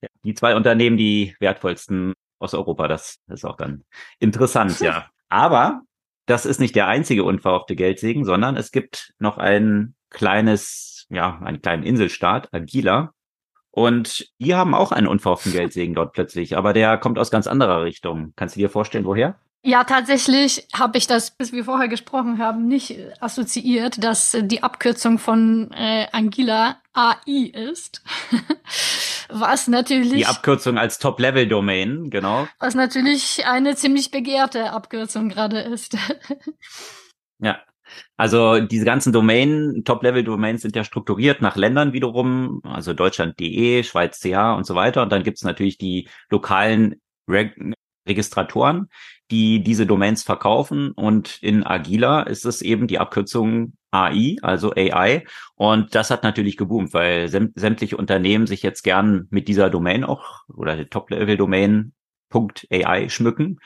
[0.00, 3.84] Ja, die zwei Unternehmen, die wertvollsten aus Europa, das ist auch dann
[4.18, 5.06] interessant, ja.
[5.28, 5.82] Aber
[6.26, 11.60] das ist nicht der einzige unverhoffte Geldsegen, sondern es gibt noch ein kleines, ja, einen
[11.60, 13.12] kleinen Inselstaat, Agila.
[13.70, 17.82] Und die haben auch einen unverhofften Geldsegen dort plötzlich, aber der kommt aus ganz anderer
[17.82, 18.32] Richtung.
[18.36, 19.38] Kannst du dir vorstellen, woher?
[19.68, 25.18] Ja, tatsächlich habe ich das, bis wir vorher gesprochen haben, nicht assoziiert, dass die Abkürzung
[25.18, 28.02] von äh, Angila AI ist.
[29.28, 30.14] was natürlich.
[30.14, 32.48] Die Abkürzung als Top-Level-Domain, genau.
[32.58, 35.98] Was natürlich eine ziemlich begehrte Abkürzung gerade ist.
[37.38, 37.60] ja.
[38.16, 44.64] Also diese ganzen Domain, Top-Level-Domains sind ja strukturiert nach Ländern wiederum, also Deutschland.de, Schweiz.ch und
[44.64, 45.02] so weiter.
[45.02, 47.54] Und dann gibt's natürlich die lokalen Reg
[48.08, 48.88] Registratoren,
[49.30, 50.92] die diese Domains verkaufen.
[50.92, 55.24] Und in Agila ist es eben die Abkürzung AI, also AI.
[55.54, 60.44] Und das hat natürlich geboomt, weil sämtliche Unternehmen sich jetzt gern mit dieser Domain auch
[60.48, 61.92] oder Top-Level-Domain
[62.70, 63.58] .ai schmücken.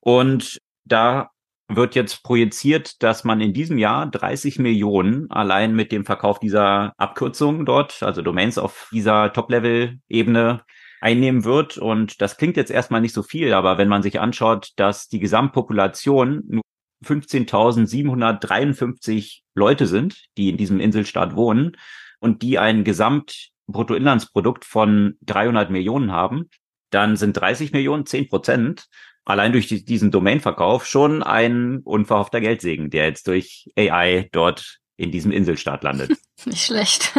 [0.00, 1.30] Und da
[1.68, 6.92] wird jetzt projiziert, dass man in diesem Jahr 30 Millionen allein mit dem Verkauf dieser
[6.96, 10.62] Abkürzung dort, also Domains auf dieser Top-Level-Ebene
[11.00, 11.78] einnehmen wird.
[11.78, 15.18] Und das klingt jetzt erstmal nicht so viel, aber wenn man sich anschaut, dass die
[15.18, 16.62] Gesamtpopulation nur
[17.04, 21.76] 15.753 Leute sind, die in diesem Inselstaat wohnen
[22.20, 26.50] und die ein Gesamtbruttoinlandsprodukt von 300 Millionen haben,
[26.90, 28.88] dann sind 30 Millionen 10 Prozent
[29.24, 35.32] allein durch diesen Domainverkauf schon ein unverhoffter Geldsegen, der jetzt durch AI dort in diesem
[35.32, 36.18] Inselstaat landet.
[36.44, 37.14] Nicht schlecht.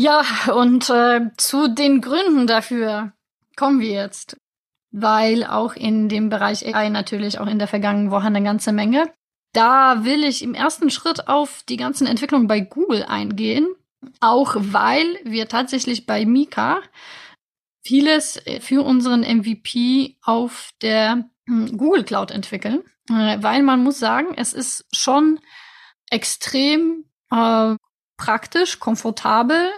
[0.00, 0.22] ja,
[0.54, 3.12] und äh, zu den Gründen dafür
[3.56, 4.36] kommen wir jetzt.
[4.92, 9.12] Weil auch in dem Bereich AI natürlich auch in der vergangenen Woche eine ganze Menge.
[9.52, 13.66] Da will ich im ersten Schritt auf die ganzen Entwicklungen bei Google eingehen,
[14.20, 16.80] auch weil wir tatsächlich bei Mika
[17.84, 24.34] vieles für unseren MVP auf der hm, Google Cloud entwickeln, äh, weil man muss sagen,
[24.36, 25.40] es ist schon
[26.08, 27.74] extrem äh,
[28.16, 29.72] praktisch, komfortabel,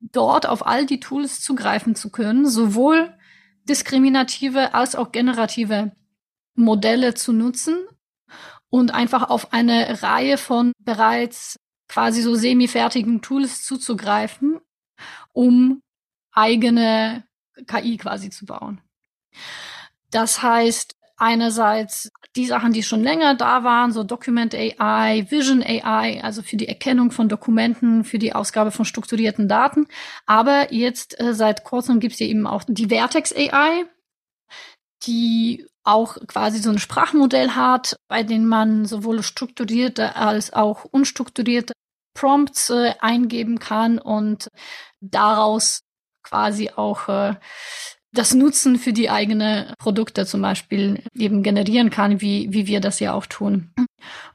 [0.00, 3.14] dort auf all die Tools zugreifen zu können, sowohl
[3.68, 5.92] diskriminative als auch generative
[6.54, 7.78] Modelle zu nutzen
[8.70, 11.58] und einfach auf eine Reihe von bereits
[11.88, 14.60] quasi so semi-fertigen Tools zuzugreifen,
[15.32, 15.82] um
[16.32, 17.24] eigene
[17.66, 18.80] KI quasi zu bauen.
[20.10, 26.22] Das heißt, einerseits die Sachen, die schon länger da waren, so Document AI, Vision AI,
[26.22, 29.88] also für die Erkennung von Dokumenten, für die Ausgabe von strukturierten Daten.
[30.26, 33.84] Aber jetzt äh, seit kurzem gibt es ja eben auch die Vertex AI,
[35.04, 41.72] die auch quasi so ein Sprachmodell hat, bei dem man sowohl strukturierte als auch unstrukturierte
[42.14, 44.48] Prompts äh, eingeben kann und
[45.00, 45.80] daraus
[46.22, 47.34] quasi auch äh,
[48.12, 53.00] das Nutzen für die eigene Produkte zum Beispiel eben generieren kann, wie, wie wir das
[53.00, 53.70] ja auch tun.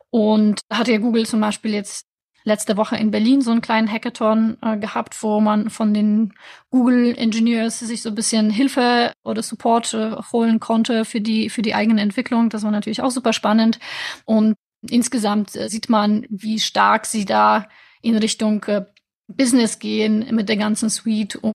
[0.09, 2.05] Und hat ja Google zum Beispiel jetzt
[2.45, 6.33] letzte Woche in Berlin so einen kleinen Hackathon äh, gehabt, wo man von den
[6.69, 11.63] Google Engineers sich so ein bisschen Hilfe oder Support äh, holen konnte für die, für
[11.63, 12.49] die eigene Entwicklung.
[12.49, 13.79] Das war natürlich auch super spannend.
[14.25, 14.55] Und
[14.87, 17.67] insgesamt äh, sieht man, wie stark sie da
[18.01, 18.85] in Richtung äh,
[19.27, 21.51] Business gehen mit der ganzen Suite, um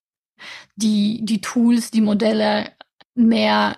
[0.76, 2.72] die, die Tools, die Modelle
[3.14, 3.76] mehr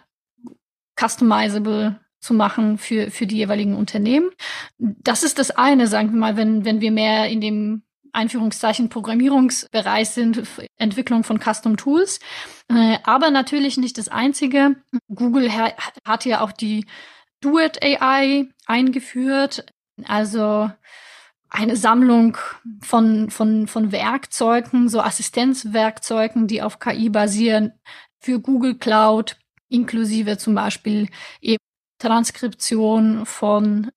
[0.99, 4.31] customizable zu machen für, für die jeweiligen Unternehmen.
[4.79, 10.11] Das ist das eine, sagen wir mal, wenn, wenn wir mehr in dem Einführungszeichen Programmierungsbereich
[10.11, 10.43] sind,
[10.77, 12.21] Entwicklung von Custom Tools.
[12.69, 14.77] Äh, aber natürlich nicht das einzige.
[15.09, 16.87] Google hat ja auch die
[17.41, 19.67] Duet AI eingeführt.
[20.05, 20.71] Also
[21.53, 22.39] eine Sammlung
[22.81, 27.73] von, von, von Werkzeugen, so Assistenzwerkzeugen, die auf KI basieren,
[28.21, 29.37] für Google Cloud,
[29.69, 31.09] inklusive zum Beispiel
[31.41, 31.63] eben
[31.99, 33.91] Transkription von,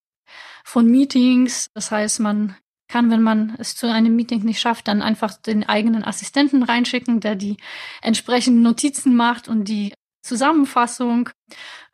[0.66, 1.70] von Meetings.
[1.74, 2.56] Das heißt, man
[2.90, 7.22] kann, wenn man es zu einem Meeting nicht schafft, dann einfach den eigenen Assistenten reinschicken,
[7.22, 7.58] der die
[8.02, 11.30] entsprechenden Notizen macht und die Zusammenfassung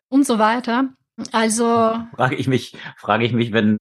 [0.08, 0.88] und so weiter.
[1.30, 3.76] Also frage ich mich, frage ich mich, wenn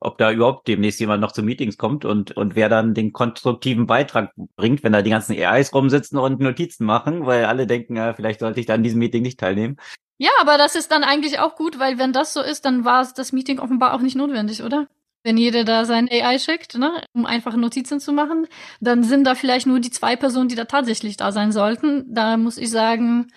[0.00, 3.86] ob da überhaupt demnächst jemand noch zu Meetings kommt und, und wer dann den konstruktiven
[3.86, 8.14] Beitrag bringt, wenn da die ganzen AIs rumsitzen und Notizen machen, weil alle denken, ja,
[8.14, 9.76] vielleicht sollte ich da an diesem Meeting nicht teilnehmen.
[10.18, 13.06] Ja, aber das ist dann eigentlich auch gut, weil wenn das so ist, dann war
[13.14, 14.88] das Meeting offenbar auch nicht notwendig, oder?
[15.24, 18.46] Wenn jeder da sein AI schickt, ne, um einfache Notizen zu machen,
[18.80, 22.04] dann sind da vielleicht nur die zwei Personen, die da tatsächlich da sein sollten.
[22.12, 23.28] Da muss ich sagen,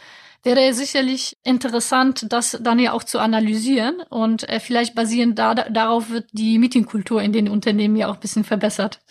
[0.44, 6.10] wäre sicherlich interessant, das dann ja auch zu analysieren und äh, vielleicht basierend da, darauf
[6.10, 9.02] wird die Meetingkultur in den Unternehmen ja auch ein bisschen verbessert.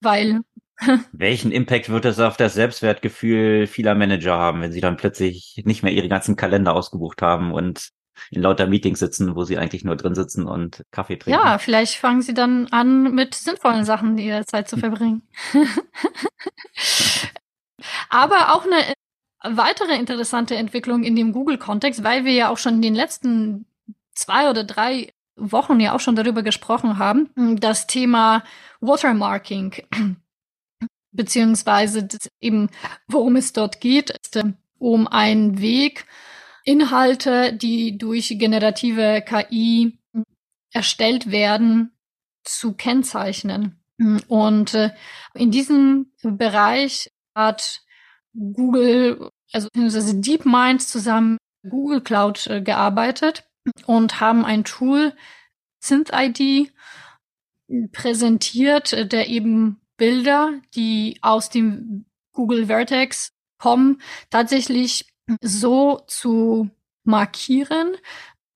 [0.00, 0.40] Weil
[1.12, 5.82] welchen Impact wird das auf das Selbstwertgefühl vieler Manager haben, wenn sie dann plötzlich nicht
[5.82, 7.90] mehr ihre ganzen Kalender ausgebucht haben und
[8.30, 11.40] in lauter Meetings sitzen, wo sie eigentlich nur drin sitzen und Kaffee trinken?
[11.40, 15.22] Ja, vielleicht fangen sie dann an, mit sinnvollen Sachen ihre Zeit zu verbringen.
[18.10, 18.94] Aber auch eine
[19.42, 23.66] weitere interessante Entwicklung in dem Google-Kontext, weil wir ja auch schon in den letzten
[24.14, 28.44] zwei oder drei Wochen ja auch schon darüber gesprochen haben, das Thema
[28.80, 29.74] Watermarking,
[31.12, 32.06] beziehungsweise
[32.40, 32.68] eben,
[33.08, 34.42] worum es dort geht, ist
[34.78, 36.06] um einen Weg,
[36.64, 39.98] Inhalte, die durch generative KI
[40.70, 41.92] erstellt werden,
[42.44, 43.80] zu kennzeichnen.
[44.28, 44.90] Und äh,
[45.34, 47.82] in diesem Bereich hat
[48.34, 53.44] Google, also beziehungsweise DeepMind zusammen Google Cloud äh, gearbeitet
[53.86, 55.14] und haben ein Tool,
[55.82, 56.72] SynthID,
[57.92, 66.70] präsentiert, äh, der eben Bilder, die aus dem Google Vertex kommen, tatsächlich so zu
[67.04, 67.96] markieren,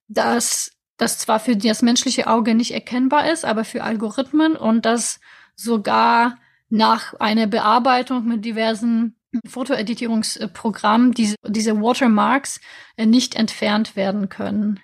[0.09, 5.21] dass das zwar für das menschliche Auge nicht erkennbar ist, aber für Algorithmen und das
[5.55, 9.16] sogar nach einer Bearbeitung mit diversen
[9.47, 12.61] Fotoeditierungsprogramm diese, diese Watermarks
[12.97, 14.81] äh, nicht entfernt werden können.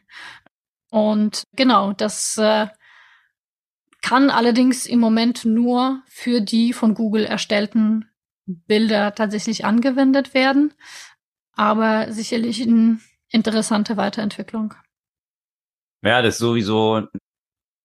[0.91, 2.67] Und genau, das äh,
[4.03, 8.07] kann allerdings im Moment nur für die von Google erstellten
[8.47, 10.75] Bilder tatsächlich angewendet werden,
[11.55, 12.99] aber sicherlich eine
[13.31, 14.75] interessante Weiterentwicklung.
[16.03, 17.07] Ja, das ist sowieso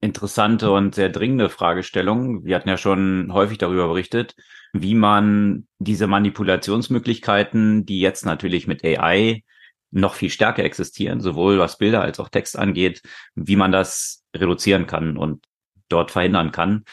[0.01, 2.43] interessante und sehr dringende Fragestellung.
[2.43, 4.35] Wir hatten ja schon häufig darüber berichtet,
[4.73, 9.43] wie man diese Manipulationsmöglichkeiten, die jetzt natürlich mit AI
[9.91, 13.01] noch viel stärker existieren, sowohl was Bilder als auch Text angeht,
[13.35, 15.45] wie man das reduzieren kann und
[15.89, 16.83] dort verhindern kann,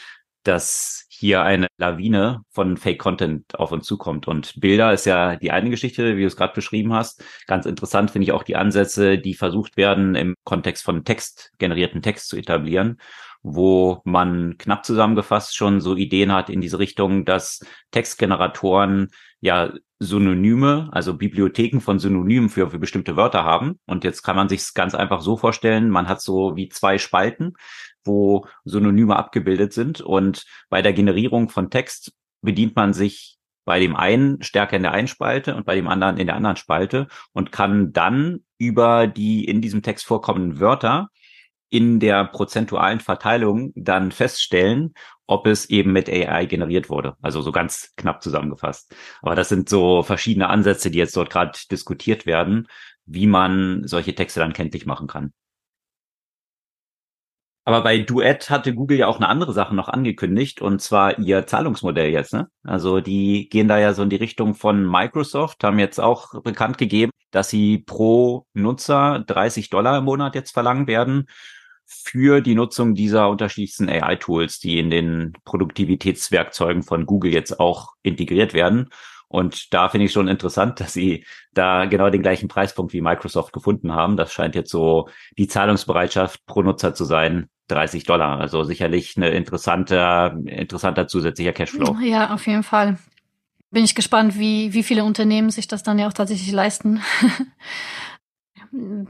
[0.45, 4.29] dass hier eine Lawine von Fake-Content auf uns zukommt.
[4.29, 7.25] Und Bilder ist ja die eine Geschichte, wie du es gerade beschrieben hast.
[7.47, 12.03] Ganz interessant finde ich auch die Ansätze, die versucht werden, im Kontext von Text, generierten
[12.03, 12.99] Text zu etablieren,
[13.45, 20.89] wo man knapp zusammengefasst schon so Ideen hat in diese Richtung, dass Textgeneratoren ja Synonyme,
[20.91, 23.79] also Bibliotheken von Synonymen für, für bestimmte Wörter haben.
[23.87, 27.55] Und jetzt kann man sich ganz einfach so vorstellen, man hat so wie zwei Spalten
[28.05, 30.01] wo Synonyme abgebildet sind.
[30.01, 34.93] Und bei der Generierung von Text bedient man sich bei dem einen stärker in der
[34.93, 39.45] einen Spalte und bei dem anderen in der anderen Spalte und kann dann über die
[39.47, 41.09] in diesem Text vorkommenden Wörter
[41.75, 44.95] in der prozentualen Verteilung dann feststellen,
[45.27, 47.17] ob es eben mit AI generiert wurde.
[47.21, 48.95] Also so ganz knapp zusammengefasst.
[49.23, 52.69] Aber das sind so verschiedene Ansätze, die jetzt dort gerade diskutiert werden,
[53.07, 55.33] wie man solche Texte dann kenntlich machen kann.
[57.67, 61.47] Aber bei Duett hatte Google ja auch eine andere Sache noch angekündigt, und zwar ihr
[61.47, 62.35] Zahlungsmodell jetzt.
[62.35, 62.49] Ne?
[62.63, 66.79] Also die gehen da ja so in die Richtung von Microsoft, haben jetzt auch bekannt
[66.79, 71.27] gegeben, dass sie pro Nutzer 30 Dollar im Monat jetzt verlangen werden
[71.87, 78.55] für die Nutzung dieser unterschiedlichsten AI-Tools, die in den Produktivitätswerkzeugen von Google jetzt auch integriert
[78.55, 78.89] werden.
[79.29, 83.53] Und da finde ich schon interessant, dass sie da genau den gleichen Preispunkt wie Microsoft
[83.53, 84.17] gefunden haben.
[84.17, 88.39] Das scheint jetzt so die Zahlungsbereitschaft pro Nutzer zu sein, 30 Dollar.
[88.39, 91.97] Also sicherlich eine interessanter, interessanter zusätzlicher Cashflow.
[92.03, 92.99] Ja, auf jeden Fall.
[93.71, 97.03] Bin ich gespannt, wie, wie viele Unternehmen sich das dann ja auch tatsächlich leisten.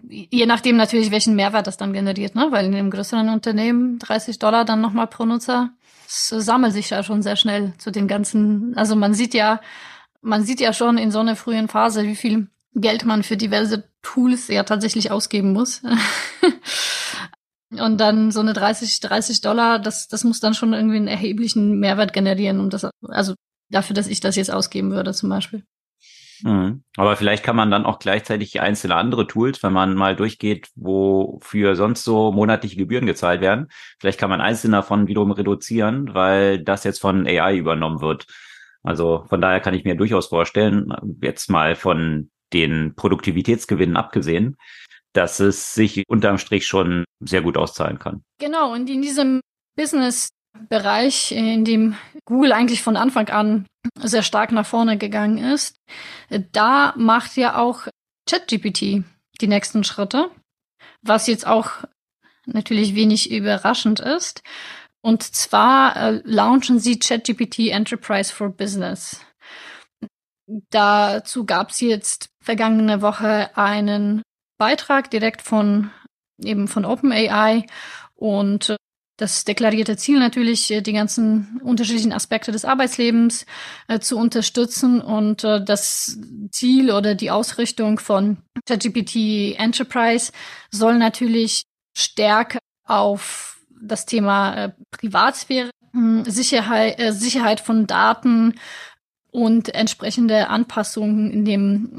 [0.08, 2.48] Je nachdem natürlich, welchen Mehrwert das dann generiert, ne?
[2.50, 5.70] Weil in einem größeren Unternehmen 30 Dollar dann nochmal pro Nutzer,
[6.04, 9.60] das sammelt sich ja schon sehr schnell zu den ganzen, also man sieht ja,
[10.20, 13.84] man sieht ja schon in so einer frühen Phase, wie viel Geld man für diverse
[14.02, 15.82] Tools ja tatsächlich ausgeben muss.
[17.70, 21.80] Und dann so eine 30, 30 Dollar, das, das muss dann schon irgendwie einen erheblichen
[21.80, 23.34] Mehrwert generieren, um das, also
[23.70, 25.64] dafür, dass ich das jetzt ausgeben würde, zum Beispiel.
[26.42, 26.82] Mhm.
[26.96, 31.76] Aber vielleicht kann man dann auch gleichzeitig einzelne andere Tools, wenn man mal durchgeht, wofür
[31.76, 33.68] sonst so monatliche Gebühren gezahlt werden,
[33.98, 38.26] vielleicht kann man einzelne davon wiederum reduzieren, weil das jetzt von AI übernommen wird.
[38.82, 40.92] Also von daher kann ich mir durchaus vorstellen,
[41.22, 44.56] jetzt mal von den Produktivitätsgewinnen abgesehen,
[45.14, 48.24] dass es sich unterm Strich schon sehr gut auszahlen kann.
[48.38, 49.40] Genau, und in diesem
[50.54, 53.66] Business-Bereich, in dem Google eigentlich von Anfang an
[53.98, 55.76] sehr stark nach vorne gegangen ist,
[56.52, 57.86] da macht ja auch
[58.28, 59.04] ChatGPT
[59.40, 60.30] die nächsten Schritte,
[61.02, 61.70] was jetzt auch
[62.46, 64.42] natürlich wenig überraschend ist.
[65.02, 69.20] Und zwar äh, launchen sie ChatGPT Enterprise for Business.
[70.70, 74.22] Dazu gab es jetzt vergangene Woche einen
[74.58, 75.90] Beitrag direkt von
[76.42, 77.66] eben von OpenAI
[78.14, 78.76] und äh,
[79.16, 83.46] das deklarierte Ziel natürlich, äh, die ganzen unterschiedlichen Aspekte des Arbeitslebens
[83.88, 86.18] äh, zu unterstützen und äh, das
[86.50, 90.32] Ziel oder die Ausrichtung von ChatGPT Enterprise
[90.70, 91.62] soll natürlich
[91.96, 98.54] stärker auf das Thema äh, Privatsphäre, hm, Sicherheit, äh, Sicherheit von Daten
[99.30, 101.98] und entsprechende Anpassungen in dem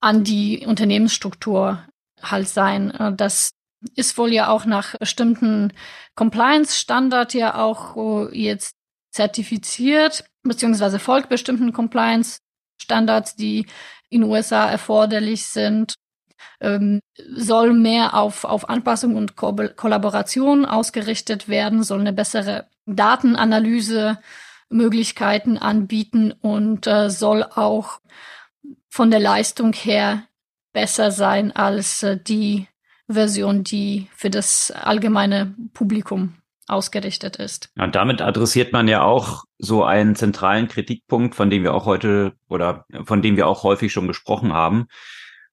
[0.00, 1.84] an die Unternehmensstruktur
[2.22, 2.90] halt sein.
[2.90, 3.50] Äh, das
[3.94, 5.72] ist wohl ja auch nach bestimmten
[6.14, 7.96] Compliance-Standard ja auch
[8.30, 8.76] äh, jetzt
[9.10, 13.66] zertifiziert, beziehungsweise folgt bestimmten Compliance-Standards, die
[14.08, 15.94] in USA erforderlich sind,
[16.60, 24.18] ähm, soll mehr auf, auf Anpassung und Ko Kollaboration ausgerichtet werden, soll eine bessere Datenanalyse
[24.68, 28.00] Möglichkeiten anbieten und äh, soll auch
[28.88, 30.24] von der Leistung her
[30.72, 32.68] besser sein als äh, die
[33.12, 36.34] Version, die für das allgemeine Publikum
[36.66, 37.70] ausgerichtet ist.
[37.76, 41.84] Ja, und damit adressiert man ja auch so einen zentralen Kritikpunkt, von dem wir auch
[41.84, 44.86] heute oder von dem wir auch häufig schon gesprochen haben,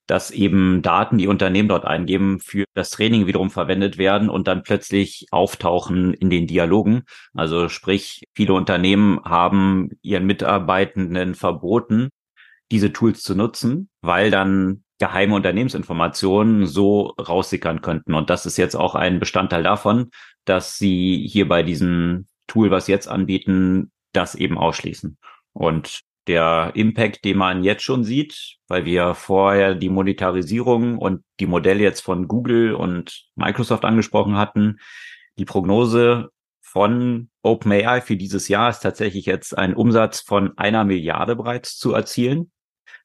[0.05, 4.63] dass eben Daten, die Unternehmen dort eingeben, für das Training wiederum verwendet werden und dann
[4.63, 7.03] plötzlich auftauchen in den Dialogen.
[7.33, 12.09] Also sprich, viele Unternehmen haben ihren Mitarbeitenden verboten,
[12.71, 18.13] diese Tools zu nutzen, weil dann geheime Unternehmensinformationen so raussickern könnten.
[18.13, 20.09] Und das ist jetzt auch ein Bestandteil davon,
[20.45, 25.17] dass sie hier bei diesem Tool, was jetzt anbieten, das eben ausschließen.
[25.53, 31.47] Und der Impact, den man jetzt schon sieht, weil wir vorher die Monetarisierung und die
[31.47, 34.79] Modelle jetzt von Google und Microsoft angesprochen hatten,
[35.37, 36.29] die Prognose
[36.61, 41.93] von OpenAI für dieses Jahr ist tatsächlich jetzt ein Umsatz von einer Milliarde bereits zu
[41.93, 42.51] erzielen.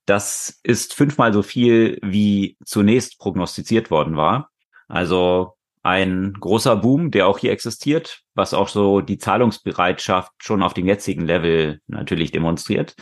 [0.07, 4.50] Das ist fünfmal so viel, wie zunächst prognostiziert worden war.
[4.88, 10.74] Also ein großer Boom, der auch hier existiert, was auch so die Zahlungsbereitschaft schon auf
[10.74, 12.94] dem jetzigen Level natürlich demonstriert.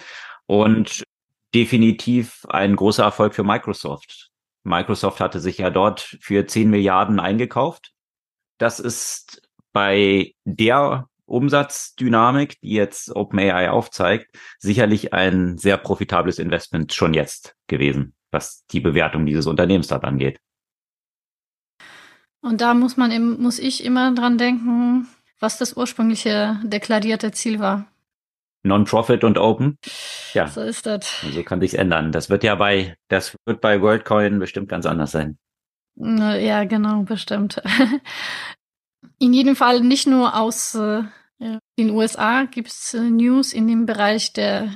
[0.47, 1.03] Und
[1.55, 4.31] definitiv ein großer Erfolg für Microsoft.
[4.63, 7.93] Microsoft hatte sich ja dort für 10 Milliarden eingekauft.
[8.59, 9.43] Das ist
[9.73, 18.15] bei der Umsatzdynamik, die jetzt OpenAI aufzeigt, sicherlich ein sehr profitables Investment schon jetzt gewesen,
[18.31, 20.41] was die Bewertung dieses Unternehmens dort angeht.
[22.43, 25.09] Und da muss man eben, muss ich immer dran denken,
[25.39, 27.87] was das ursprüngliche deklarierte Ziel war.
[28.63, 29.79] Non-Profit und Open.
[30.35, 30.47] Ja.
[30.47, 31.23] So ist das.
[31.33, 32.13] So kann sich's ändern.
[32.13, 35.39] Das wird ja bei, das wird bei WorldCoin bestimmt ganz anders sein.
[35.97, 37.63] Ja, genau, bestimmt.
[39.19, 40.79] In jedem Fall nicht nur aus
[41.41, 44.73] äh, den USA gibt es äh, News in dem Bereich der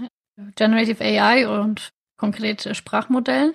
[0.56, 3.52] Generative AI und konkrete Sprachmodellen,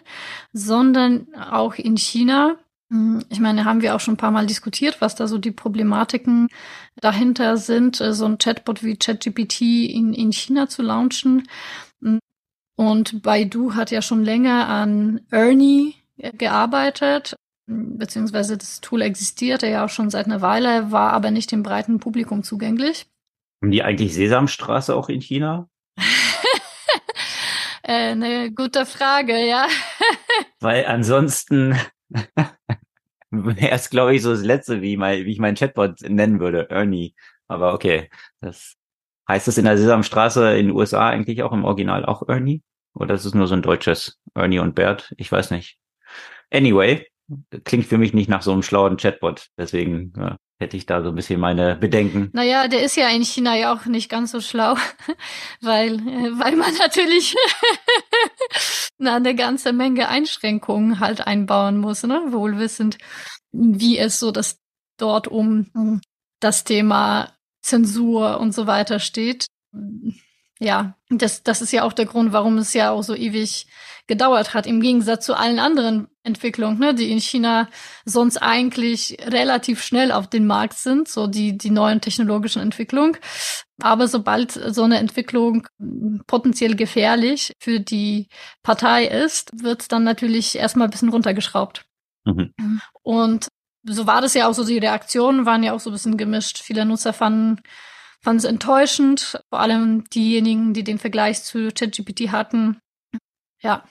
[0.54, 2.58] sondern auch in China.
[2.90, 5.52] Hm, ich meine, haben wir auch schon ein paar Mal diskutiert, was da so die
[5.52, 6.50] Problematiken
[6.96, 11.48] dahinter sind, äh, so ein Chatbot wie ChatGPT in, in China zu launchen.
[12.02, 12.20] Hm,
[12.76, 17.36] und Baidu hat ja schon länger an Ernie äh, gearbeitet
[17.70, 22.00] beziehungsweise das Tool existierte ja auch schon seit einer Weile, war aber nicht dem breiten
[22.00, 23.06] Publikum zugänglich.
[23.62, 25.70] Haben die eigentlich Sesamstraße auch in China?
[27.84, 29.68] äh, eine gute Frage, ja.
[30.60, 31.78] Weil ansonsten
[33.30, 36.70] wäre es, glaube ich, so das Letzte, wie, mein, wie ich meinen Chatbot nennen würde,
[36.70, 37.14] Ernie.
[37.48, 38.10] Aber okay,
[38.42, 38.76] das
[39.28, 42.64] heißt das in der Sesamstraße in den USA eigentlich auch im Original auch Ernie?
[42.94, 45.14] Oder ist es nur so ein deutsches Ernie und Bert?
[45.18, 45.78] Ich weiß nicht.
[46.52, 47.06] Anyway,
[47.64, 49.48] klingt für mich nicht nach so einem schlauen Chatbot.
[49.58, 52.30] Deswegen ja, hätte ich da so ein bisschen meine Bedenken.
[52.34, 54.76] Naja, der ist ja in China ja auch nicht ganz so schlau,
[55.62, 57.36] weil, äh, weil man natürlich
[58.98, 62.22] na, eine ganze Menge Einschränkungen halt einbauen muss, ne?
[62.30, 62.98] wohlwissend,
[63.52, 64.60] wie es so das
[64.98, 66.02] dort um
[66.40, 69.48] das Thema Zensur und so weiter steht.
[70.60, 73.68] Ja, das, das ist ja auch der Grund, warum es ja auch so ewig
[74.10, 77.70] gedauert hat, im Gegensatz zu allen anderen Entwicklungen, ne, die in China
[78.04, 83.16] sonst eigentlich relativ schnell auf den Markt sind, so die, die neuen technologischen Entwicklungen.
[83.82, 85.68] Aber sobald so eine Entwicklung
[86.28, 88.28] potenziell gefährlich für die
[88.64, 91.86] Partei ist, wird es dann natürlich erstmal ein bisschen runtergeschraubt.
[92.26, 92.52] Mhm.
[93.04, 93.48] Und
[93.84, 96.58] so war das ja auch so, die Reaktionen waren ja auch so ein bisschen gemischt.
[96.58, 97.62] Viele Nutzer fanden,
[98.22, 102.82] fanden es enttäuschend, vor allem diejenigen, die den Vergleich zu ChatGPT hatten.
[103.62, 103.84] Ja,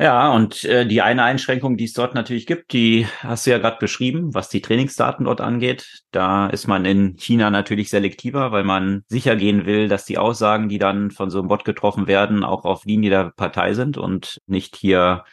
[0.00, 3.58] ja, und äh, die eine Einschränkung, die es dort natürlich gibt, die hast du ja
[3.58, 6.02] gerade beschrieben, was die Trainingsdaten dort angeht.
[6.10, 10.70] Da ist man in China natürlich selektiver, weil man sicher gehen will, dass die Aussagen,
[10.70, 14.38] die dann von so einem Bot getroffen werden, auch auf Linie der Partei sind und
[14.46, 15.24] nicht hier,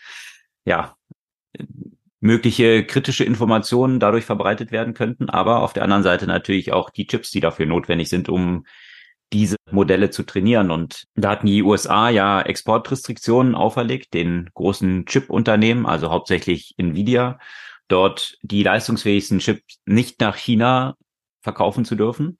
[0.66, 0.98] ja,
[2.20, 7.08] mögliche kritische Informationen dadurch verbreitet werden könnten, aber auf der anderen Seite natürlich auch die
[7.08, 8.66] Chips, die dafür notwendig sind, um
[9.34, 10.72] diese Modelle zu trainieren.
[10.72, 17.40] Und da hatten die USA ja Exportrestriktionen auferlegt, den großen Chip-Unternehmen, also hauptsächlich Nvidia,
[17.88, 20.96] dort die leistungsfähigsten Chips nicht nach China
[21.42, 22.38] verkaufen zu dürfen.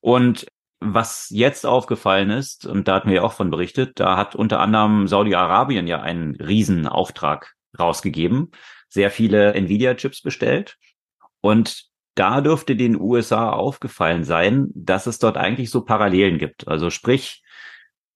[0.00, 0.46] Und
[0.80, 4.60] was jetzt aufgefallen ist, und da hatten wir ja auch von berichtet, da hat unter
[4.60, 8.50] anderem Saudi-Arabien ja einen Riesenauftrag rausgegeben,
[8.88, 10.76] sehr viele Nvidia-Chips bestellt.
[11.40, 11.86] Und
[12.16, 16.66] da dürfte den USA aufgefallen sein, dass es dort eigentlich so Parallelen gibt.
[16.66, 17.44] Also sprich,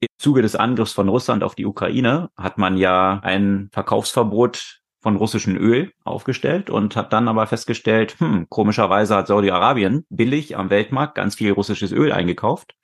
[0.01, 5.16] im Zuge des Angriffs von Russland auf die Ukraine hat man ja ein Verkaufsverbot von
[5.16, 11.14] russischem Öl aufgestellt und hat dann aber festgestellt, hm, komischerweise hat Saudi-Arabien billig am Weltmarkt
[11.14, 12.74] ganz viel russisches Öl eingekauft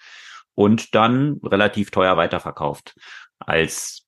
[0.55, 2.95] und dann relativ teuer weiterverkauft
[3.39, 4.07] als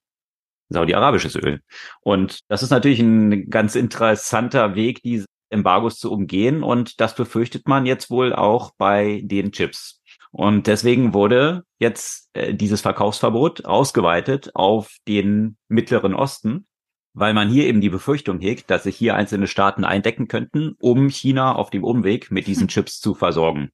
[0.68, 1.62] saudi-arabisches Öl.
[2.00, 6.62] Und das ist natürlich ein ganz interessanter Weg, diese Embargos zu umgehen.
[6.62, 10.02] Und das befürchtet man jetzt wohl auch bei den Chips.
[10.30, 16.66] Und deswegen wurde jetzt äh, dieses Verkaufsverbot ausgeweitet auf den Mittleren Osten,
[17.14, 21.08] weil man hier eben die Befürchtung hegt, dass sich hier einzelne Staaten eindecken könnten, um
[21.08, 23.70] China auf dem Umweg mit diesen Chips zu versorgen.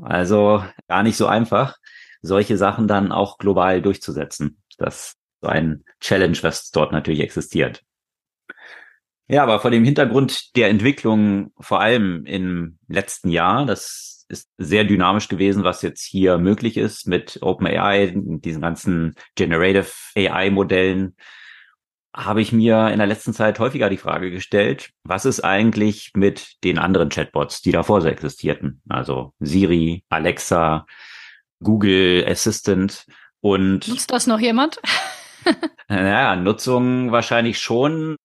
[0.00, 1.76] Also gar nicht so einfach,
[2.20, 4.62] solche Sachen dann auch global durchzusetzen.
[4.76, 7.82] Das ist ein Challenge, was dort natürlich existiert.
[9.28, 14.84] Ja, aber vor dem Hintergrund der Entwicklung, vor allem im letzten Jahr, das ist sehr
[14.84, 21.16] dynamisch gewesen, was jetzt hier möglich ist mit OpenAI, diesen ganzen Generative AI-Modellen,
[22.14, 26.56] habe ich mir in der letzten Zeit häufiger die Frage gestellt, was ist eigentlich mit
[26.64, 28.80] den anderen Chatbots, die davor so existierten?
[28.88, 30.86] Also Siri, Alexa,
[31.62, 33.04] Google Assistant
[33.40, 33.86] und.
[33.86, 34.80] Nutzt das noch jemand?
[35.88, 38.16] naja, Nutzung wahrscheinlich schon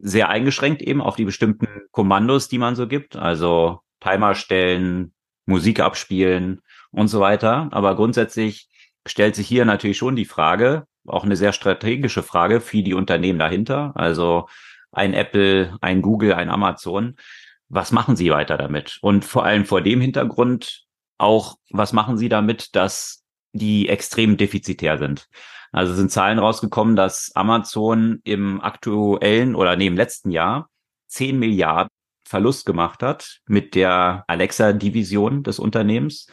[0.00, 3.16] sehr eingeschränkt eben auf die bestimmten Kommandos, die man so gibt.
[3.16, 5.12] Also Timer stellen,
[5.46, 6.60] Musik abspielen
[6.90, 7.68] und so weiter.
[7.72, 8.68] Aber grundsätzlich
[9.06, 13.38] stellt sich hier natürlich schon die Frage, auch eine sehr strategische Frage für die Unternehmen
[13.38, 13.92] dahinter.
[13.94, 14.48] Also
[14.92, 17.16] ein Apple, ein Google, ein Amazon.
[17.68, 18.98] Was machen sie weiter damit?
[19.00, 20.84] Und vor allem vor dem Hintergrund
[21.18, 23.19] auch, was machen sie damit, dass
[23.52, 25.28] die extrem defizitär sind?
[25.72, 30.68] Also sind Zahlen rausgekommen, dass Amazon im aktuellen oder neben letzten Jahr
[31.08, 31.90] 10 Milliarden
[32.24, 36.26] Verlust gemacht hat mit der Alexa-Division des Unternehmens.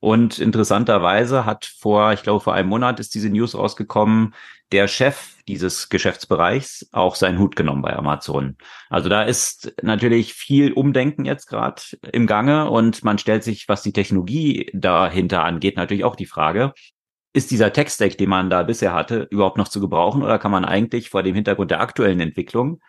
[0.00, 4.34] Und interessanterweise hat vor, ich glaube, vor einem Monat ist diese News rausgekommen,
[4.72, 8.56] der Chef dieses Geschäftsbereichs auch seinen Hut genommen bei Amazon.
[8.88, 13.82] Also da ist natürlich viel Umdenken jetzt gerade im Gange und man stellt sich, was
[13.82, 16.72] die Technologie dahinter angeht, natürlich auch die Frage,
[17.34, 20.64] ist dieser Tech-Stack, den man da bisher hatte, überhaupt noch zu gebrauchen oder kann man
[20.64, 22.80] eigentlich vor dem Hintergrund der aktuellen Entwicklung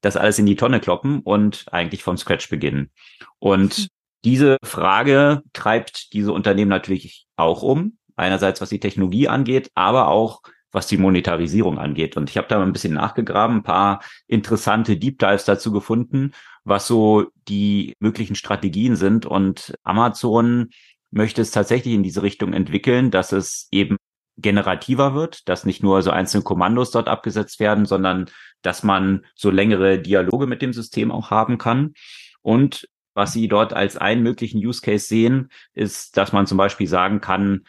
[0.00, 2.92] das alles in die Tonne kloppen und eigentlich vom Scratch beginnen?
[3.38, 3.86] Und mhm.
[4.24, 7.98] diese Frage treibt diese Unternehmen natürlich auch um.
[8.14, 10.42] Einerseits, was die Technologie angeht, aber auch
[10.72, 12.16] was die Monetarisierung angeht.
[12.16, 16.32] Und ich habe da mal ein bisschen nachgegraben, ein paar interessante Deep Dives dazu gefunden,
[16.64, 19.26] was so die möglichen Strategien sind.
[19.26, 20.70] Und Amazon
[21.10, 23.96] möchte es tatsächlich in diese Richtung entwickeln, dass es eben
[24.36, 28.26] generativer wird, dass nicht nur so einzelne Kommandos dort abgesetzt werden, sondern
[28.62, 31.94] dass man so längere Dialoge mit dem System auch haben kann.
[32.42, 36.86] Und was Sie dort als einen möglichen Use Case sehen, ist, dass man zum Beispiel
[36.86, 37.64] sagen kann,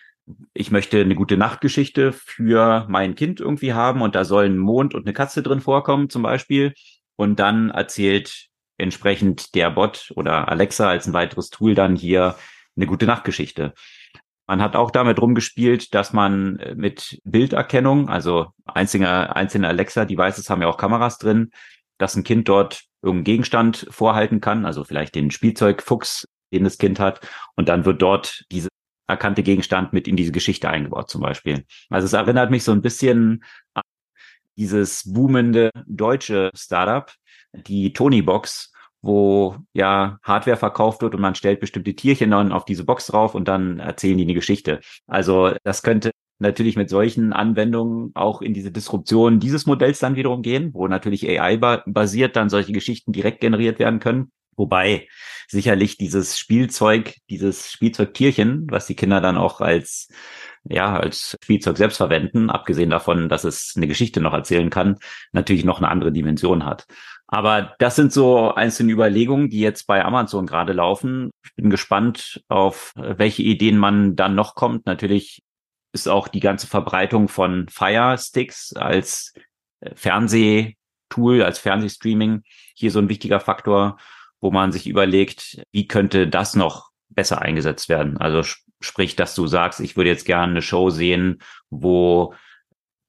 [0.53, 5.05] ich möchte eine gute Nachtgeschichte für mein Kind irgendwie haben und da sollen Mond und
[5.05, 6.73] eine Katze drin vorkommen zum Beispiel.
[7.15, 12.35] Und dann erzählt entsprechend der Bot oder Alexa als ein weiteres Tool dann hier
[12.75, 13.73] eine gute Nachtgeschichte.
[14.47, 20.61] Man hat auch damit rumgespielt, dass man äh, mit Bilderkennung, also einzelne, einzelne Alexa-Devices haben
[20.61, 21.51] ja auch Kameras drin,
[21.99, 26.99] dass ein Kind dort irgendeinen Gegenstand vorhalten kann, also vielleicht den Spielzeugfuchs, den das Kind
[26.99, 27.21] hat,
[27.55, 28.69] und dann wird dort diese
[29.09, 31.65] erkannte Gegenstand mit in diese Geschichte eingebaut zum Beispiel.
[31.89, 33.43] Also es erinnert mich so ein bisschen
[33.73, 33.83] an
[34.57, 37.11] dieses boomende deutsche Startup,
[37.53, 42.65] die Tony Box, wo ja Hardware verkauft wird und man stellt bestimmte Tierchen dann auf
[42.65, 44.81] diese Box drauf und dann erzählen die eine Geschichte.
[45.07, 50.41] Also das könnte natürlich mit solchen Anwendungen auch in diese Disruption dieses Modells dann wiederum
[50.41, 54.31] gehen, wo natürlich AI-basiert dann solche Geschichten direkt generiert werden können.
[54.59, 55.07] Wobei
[55.47, 60.09] sicherlich dieses Spielzeug, dieses Spielzeugtierchen, was die Kinder dann auch als
[60.65, 64.97] ja, als Spielzeug selbst verwenden, abgesehen davon, dass es eine Geschichte noch erzählen kann,
[65.31, 66.85] natürlich noch eine andere Dimension hat.
[67.27, 71.31] Aber das sind so einzelne Überlegungen, die jetzt bei Amazon gerade laufen.
[71.43, 74.85] Ich bin gespannt, auf welche Ideen man dann noch kommt.
[74.85, 75.41] Natürlich
[75.93, 79.33] ist auch die ganze Verbreitung von Fire Sticks als
[79.79, 82.41] äh, Fernsehtool, als Fernsehstreaming
[82.75, 83.97] hier so ein wichtiger Faktor,
[84.41, 88.17] wo man sich überlegt, wie könnte das noch besser eingesetzt werden?
[88.17, 88.41] Also
[88.81, 92.33] sprich, dass du sagst, ich würde jetzt gerne eine Show sehen, wo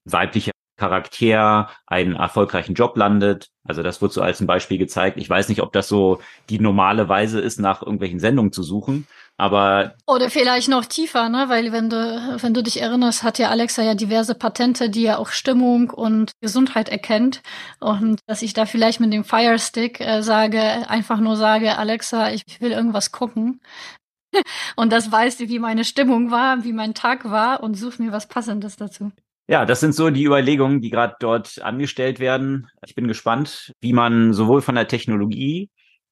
[0.05, 3.49] weibliche Charakter einen erfolgreichen Job landet.
[3.63, 5.17] Also das wird so als ein Beispiel gezeigt.
[5.17, 6.19] Ich weiß nicht, ob das so
[6.49, 9.07] die normale Weise ist, nach irgendwelchen Sendungen zu suchen,
[9.41, 11.45] aber oder vielleicht noch tiefer, ne?
[11.47, 15.17] Weil wenn du wenn du dich erinnerst, hat ja Alexa ja diverse Patente, die ja
[15.17, 17.41] auch Stimmung und Gesundheit erkennt
[17.79, 22.31] und dass ich da vielleicht mit dem Fire Stick äh, sage, einfach nur sage, Alexa,
[22.31, 23.61] ich will irgendwas gucken.
[24.75, 28.27] und das weiß, wie meine Stimmung war, wie mein Tag war und such mir was
[28.27, 29.11] Passendes dazu.
[29.47, 32.67] Ja, das sind so die Überlegungen, die gerade dort angestellt werden.
[32.85, 35.71] Ich bin gespannt, wie man sowohl von der Technologie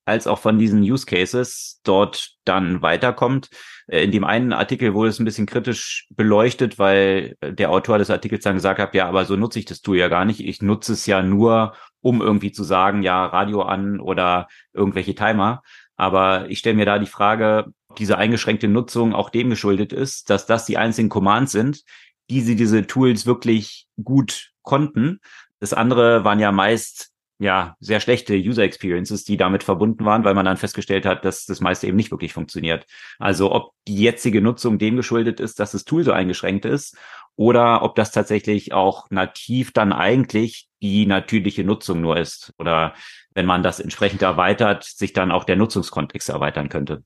[0.10, 3.50] als auch von diesen Use Cases dort dann weiterkommt.
[3.88, 8.10] Äh, in dem einen Artikel wurde es ein bisschen kritisch beleuchtet, weil der Autor des
[8.10, 10.42] Artikels dann gesagt hat, ja, aber so nutze ich das Tool ja gar nicht.
[10.42, 15.62] Ich nutze es ja nur, um irgendwie zu sagen, ja, Radio an oder irgendwelche Timer.
[15.96, 20.30] Aber ich stelle mir da die Frage, ob diese eingeschränkte Nutzung auch dem geschuldet ist,
[20.30, 21.84] dass das die einzigen Commands sind,
[22.30, 25.20] die sie diese Tools wirklich gut konnten.
[25.60, 27.09] Das andere waren ja meist
[27.40, 31.46] ja sehr schlechte User Experiences, die damit verbunden waren, weil man dann festgestellt hat, dass
[31.46, 32.86] das meiste eben nicht wirklich funktioniert.
[33.18, 36.98] Also ob die jetzige Nutzung dem geschuldet ist, dass das Tool so eingeschränkt ist,
[37.40, 42.94] oder ob das tatsächlich auch nativ dann eigentlich die natürliche Nutzung nur ist oder
[43.34, 47.02] wenn man das entsprechend erweitert, sich dann auch der Nutzungskontext erweitern könnte.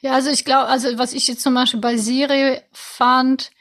[0.00, 3.52] Ja, also ich glaube, also was ich jetzt zum Beispiel bei Siri fand,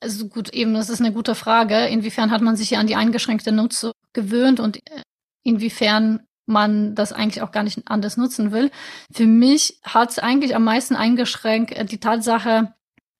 [0.00, 1.86] also gut, eben, das ist eine gute Frage.
[1.86, 5.02] Inwiefern hat man sich ja an die eingeschränkte Nutzung gewöhnt und äh,
[5.46, 8.70] inwiefern man das eigentlich auch gar nicht anders nutzen will.
[9.12, 12.72] Für mich hat es eigentlich am meisten eingeschränkt äh, die Tatsache,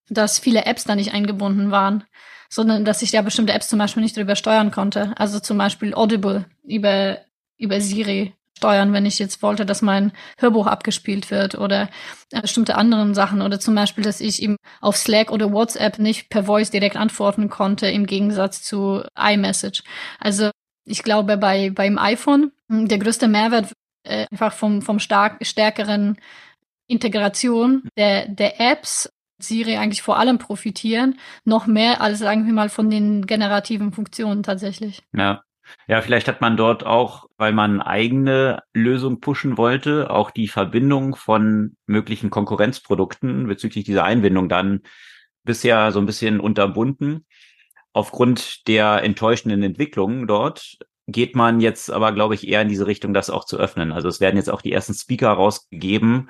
[0.09, 2.05] dass viele Apps da nicht eingebunden waren,
[2.49, 5.13] sondern dass ich ja bestimmte Apps zum Beispiel nicht darüber steuern konnte.
[5.17, 7.19] Also zum Beispiel Audible über,
[7.59, 11.91] über Siri steuern, wenn ich jetzt wollte, dass mein Hörbuch abgespielt wird oder
[12.31, 16.31] äh, bestimmte anderen Sachen oder zum Beispiel, dass ich ihm auf Slack oder WhatsApp nicht
[16.31, 19.83] per Voice direkt antworten konnte im Gegensatz zu iMessage.
[20.21, 20.51] Also
[20.87, 23.73] ich glaube, bei beim iPhone hm, der größte Mehrwert
[24.05, 26.17] äh, einfach vom vom stark stärkeren
[26.87, 32.71] Integration der der Apps Siri eigentlich vor allem profitieren, noch mehr als sagen wir mal
[32.71, 35.03] von den generativen Funktionen tatsächlich.
[35.13, 35.43] Ja.
[35.89, 41.17] Ja, vielleicht hat man dort auch, weil man eigene Lösung pushen wollte, auch die Verbindung
[41.17, 44.83] von möglichen Konkurrenzprodukten bezüglich dieser Einbindung dann
[45.43, 47.27] bisher so ein bisschen unterbunden
[47.97, 50.77] aufgrund der enttäuschenden Entwicklungen dort
[51.07, 53.91] geht man jetzt aber, glaube ich, eher in diese Richtung, das auch zu öffnen.
[53.91, 56.29] Also es werden jetzt auch die ersten Speaker rausgegeben,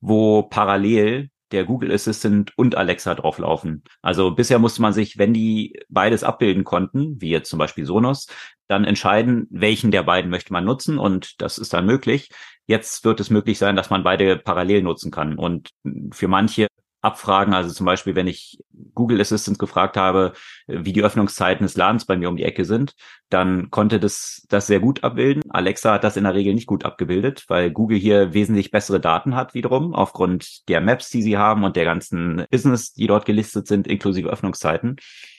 [0.00, 3.82] wo parallel der Google Assistant und Alexa drauflaufen.
[4.00, 8.26] Also bisher musste man sich, wenn die beides abbilden konnten, wie jetzt zum Beispiel Sonos,
[8.68, 12.30] dann entscheiden, welchen der beiden möchte man nutzen und das ist dann möglich.
[12.66, 15.72] Jetzt wird es möglich sein, dass man beide parallel nutzen kann und
[16.10, 16.68] für manche
[17.02, 17.52] abfragen.
[17.52, 18.58] Also zum Beispiel, wenn ich
[18.94, 20.32] Google Assistant gefragt habe,
[20.66, 22.94] wie die Öffnungszeiten des Ladens bei mir um die Ecke sind,
[23.28, 25.42] dann konnte das das sehr gut abbilden.
[25.50, 29.34] Alexa hat das in der Regel nicht gut abgebildet, weil Google hier wesentlich bessere Daten
[29.34, 33.66] hat wiederum aufgrund der Maps, die sie haben und der ganzen Business, die dort gelistet
[33.66, 34.96] sind, inklusive Öffnungszeiten.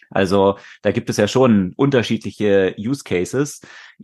[0.09, 3.61] Also da gibt es ja schon unterschiedliche Use Cases,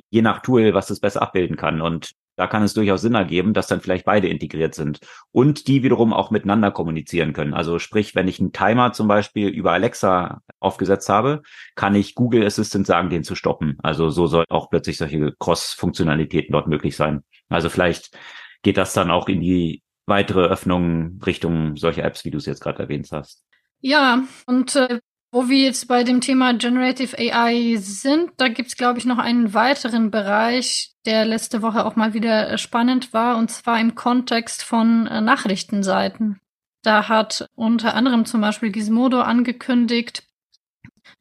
[0.10, 1.82] je nach Tool, was es besser abbilden kann.
[1.82, 5.02] Und da kann es durchaus Sinn ergeben, dass dann vielleicht beide integriert sind
[5.34, 7.54] und die wiederum auch miteinander kommunizieren können.
[7.54, 11.42] Also sprich, wenn ich einen Timer zum Beispiel über Alexa aufgesetzt habe,
[11.76, 13.78] kann ich Google Assistant sagen, den zu stoppen.
[13.84, 17.24] Also so soll auch plötzlich solche Cross-Funktionalitäten dort möglich sein.
[17.50, 18.18] Also vielleicht
[18.64, 22.62] geht das dann auch in die weitere Öffnung Richtung solcher Apps, wie du es jetzt
[22.62, 23.44] gerade erwähnt hast.
[23.82, 28.99] Ja, und äh, wo wir jetzt bei dem Thema Generative AI sind, da gibt's glaube
[28.99, 33.49] ich, noch einen weiteren Bereich, der letzte Woche auch mal wieder äh, spannend war, und
[33.51, 36.39] zwar im Kontext von äh, Nachrichtenseiten.
[36.84, 40.23] Da hat unter anderem zum Beispiel Gizmodo angekündigt,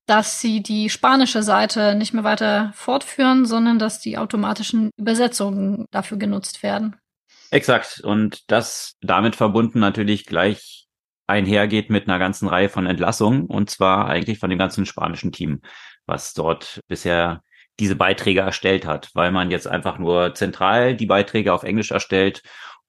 [0.07, 6.17] dass sie die spanische Seite nicht mehr weiter fortführen, sondern dass die automatischen Übersetzungen dafür
[6.17, 6.97] genutzt werden.
[7.51, 8.01] Exakt.
[8.01, 10.88] Und das damit verbunden natürlich gleich
[11.29, 15.61] einhergeht mit einer ganzen Reihe von Entlassungen und zwar eigentlich von dem ganzen spanischen Team,
[16.07, 17.43] was dort bisher
[17.79, 22.43] diese Beiträge erstellt hat, weil man jetzt einfach nur zentral die Beiträge auf Englisch erstellt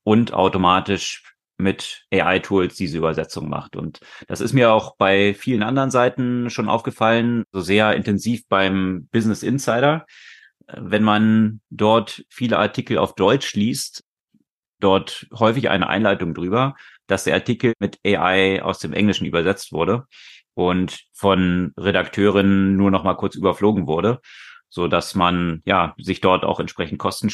[0.04, 1.24] und automatisch
[1.58, 3.76] mit AI-Tools diese Übersetzung macht.
[3.76, 9.10] Und das ist mir auch bei vielen anderen Seiten schon aufgefallen, so sehr intensiv beim
[9.12, 10.06] Business Insider.
[10.68, 14.04] Wenn man dort viele Artikel auf Deutsch liest,
[14.80, 16.76] dort häufig eine Einleitung drüber,
[17.10, 20.05] dass der Artikel mit AI aus dem Englischen übersetzt wurde
[20.53, 24.20] und von Redakteuren nur noch mal kurz überflogen wurde,
[24.70, 27.30] so dass man ja sich dort auch entsprechend Kosten,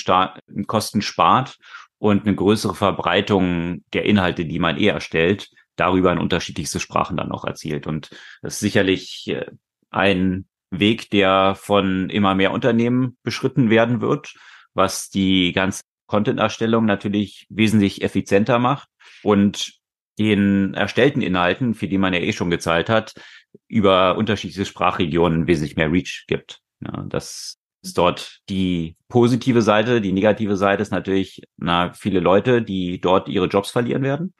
[0.67, 1.57] Kosten spart
[1.97, 7.31] und eine größere Verbreitung der Inhalte, die man eh erstellt, darüber in unterschiedlichste Sprachen dann
[7.31, 7.87] auch erzielt.
[7.87, 8.09] Und
[8.41, 9.45] das ist sicherlich äh,
[9.89, 14.33] ein Weg, der von immer mehr Unternehmen beschritten werden wird,
[14.73, 18.89] was die ganze Content-Erstellung natürlich wesentlich effizienter macht
[19.23, 19.73] und
[20.17, 23.13] den erstellten Inhalten, für die man ja eh schon gezahlt hat,
[23.67, 26.61] über unterschiedliche Sprachregionen wesentlich mehr Reach gibt.
[26.81, 30.01] Ja, das ist dort die positive Seite.
[30.01, 34.33] Die negative Seite ist natürlich, na, viele Leute, die dort ihre Jobs verlieren werden,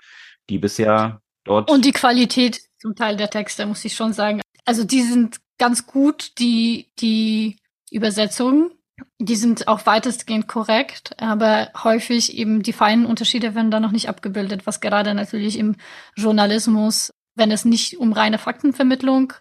[0.50, 1.70] die bisher dort.
[1.70, 4.42] Und die Qualität zum Teil der Texte, muss ich schon sagen.
[4.66, 7.58] Also die sind ganz gut, die, die
[7.92, 8.72] Übersetzungen.
[9.20, 14.08] Die sind auch weitestgehend korrekt, aber häufig eben die feinen Unterschiede werden da noch nicht
[14.08, 15.76] abgebildet, was gerade natürlich im
[16.16, 19.34] Journalismus, wenn es nicht um reine Faktenvermittlung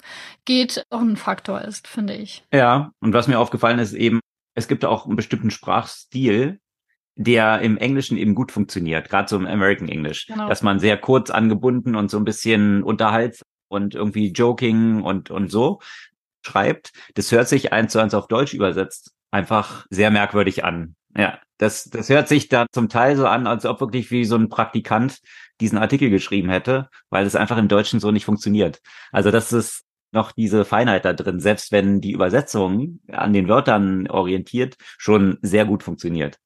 [0.45, 2.45] geht, auch ein Faktor ist, finde ich.
[2.53, 4.21] Ja, und was mir aufgefallen ist eben,
[4.55, 6.61] es gibt auch einen bestimmten Sprachstil,
[7.17, 10.49] der im Englischen eben gut funktioniert, gerade so im American English, genau.
[10.49, 15.51] dass man sehr kurz angebunden und so ein bisschen unterhaltsam und irgendwie joking und, und
[15.51, 15.81] so
[16.45, 16.93] schreibt.
[17.15, 20.95] Das hört sich eins zu eins auf Deutsch übersetzt einfach sehr merkwürdig an.
[21.17, 24.37] Ja, das, das hört sich da zum Teil so an, als ob wirklich wie so
[24.37, 25.19] ein Praktikant
[25.61, 28.81] diesen Artikel geschrieben hätte, weil es einfach im Deutschen so nicht funktioniert.
[29.13, 29.83] Also das ist
[30.13, 35.65] noch diese Feinheit da drin, selbst wenn die Übersetzung an den Wörtern orientiert schon sehr
[35.65, 36.39] gut funktioniert.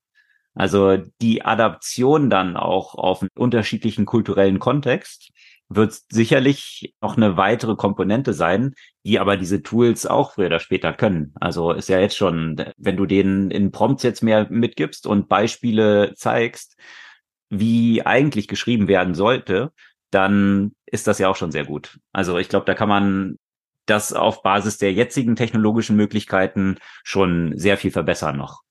[0.54, 5.30] Also die Adaption dann auch auf einen unterschiedlichen kulturellen Kontext
[5.68, 10.92] wird sicherlich noch eine weitere Komponente sein, die aber diese Tools auch früher oder später
[10.92, 11.32] können.
[11.40, 16.14] Also ist ja jetzt schon, wenn du denen in Prompts jetzt mehr mitgibst und Beispiele
[16.16, 16.76] zeigst,
[17.50, 19.72] wie eigentlich geschrieben werden sollte,
[20.10, 21.98] dann ist das ja auch schon sehr gut.
[22.12, 23.38] Also ich glaube, da kann man
[23.86, 28.62] das auf Basis der jetzigen technologischen Möglichkeiten schon sehr viel verbessern noch.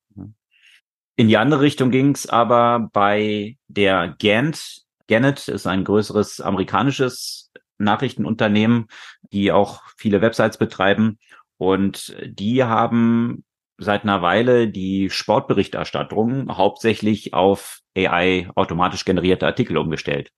[1.16, 4.84] In die andere Richtung ging es aber bei der Gant.
[5.08, 8.88] Gannett ist ein größeres amerikanisches Nachrichtenunternehmen,
[9.32, 11.20] die auch viele Websites betreiben.
[11.58, 13.44] Und die haben
[13.78, 20.32] seit einer Weile die Sportberichterstattung hauptsächlich auf AI automatisch generierte Artikel umgestellt.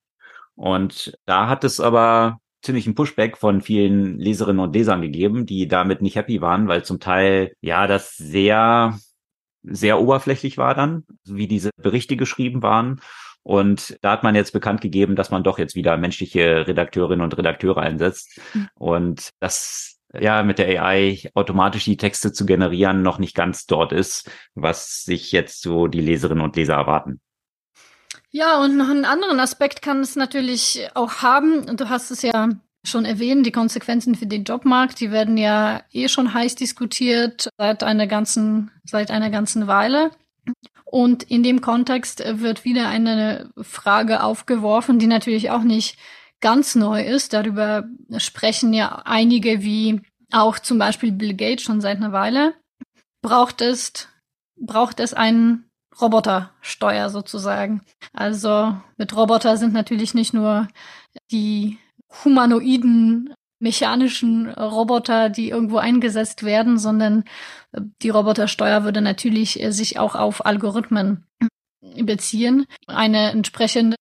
[0.56, 5.68] Und da hat es aber ziemlich einen Pushback von vielen Leserinnen und Lesern gegeben, die
[5.70, 9.00] damit nicht happy waren, weil zum Teil ja das sehr
[9.64, 13.02] sehr oberflächlich war dann, wie diese Berichte geschrieben waren.
[13.44, 17.38] Und da hat man jetzt bekannt gegeben, dass man doch jetzt wieder menschliche Redakteurinnen und
[17.38, 18.40] Redakteure einsetzt.
[18.54, 18.70] Mhm.
[18.76, 23.92] Und das ja mit der AI automatisch die Texte zu generieren noch nicht ganz dort
[23.92, 27.22] ist, was sich jetzt so die Leserinnen und Leser erwarten.
[28.32, 31.76] Ja, und noch einen anderen Aspekt kann es natürlich auch haben.
[31.78, 32.50] Du hast es ja
[32.86, 37.84] schon erwähnt, die Konsequenzen für den Jobmarkt, die werden ja eh schon heiß diskutiert seit
[37.84, 40.12] einer ganzen, seit einer ganzen Weile.
[40.86, 45.98] Und in dem Kontext wird wieder eine Frage aufgeworfen, die natürlich auch nicht
[46.42, 47.34] ganz neu ist.
[47.34, 47.84] Darüber
[48.18, 52.54] sprechen ja einige wie auch zum Beispiel Bill Gates schon seit einer Weile.
[53.22, 54.08] Braucht es,
[54.58, 55.70] braucht es einen
[56.00, 57.82] Robotersteuer sozusagen.
[58.14, 60.68] Also mit Roboter sind natürlich nicht nur
[61.32, 61.78] die
[62.24, 67.26] humanoiden mechanischen Roboter, die irgendwo eingesetzt werden, sondern
[67.72, 71.26] äh, die Robotersteuer würde natürlich äh, sich auch auf Algorithmen
[71.82, 72.66] beziehen.
[72.88, 73.96] Eine entsprechende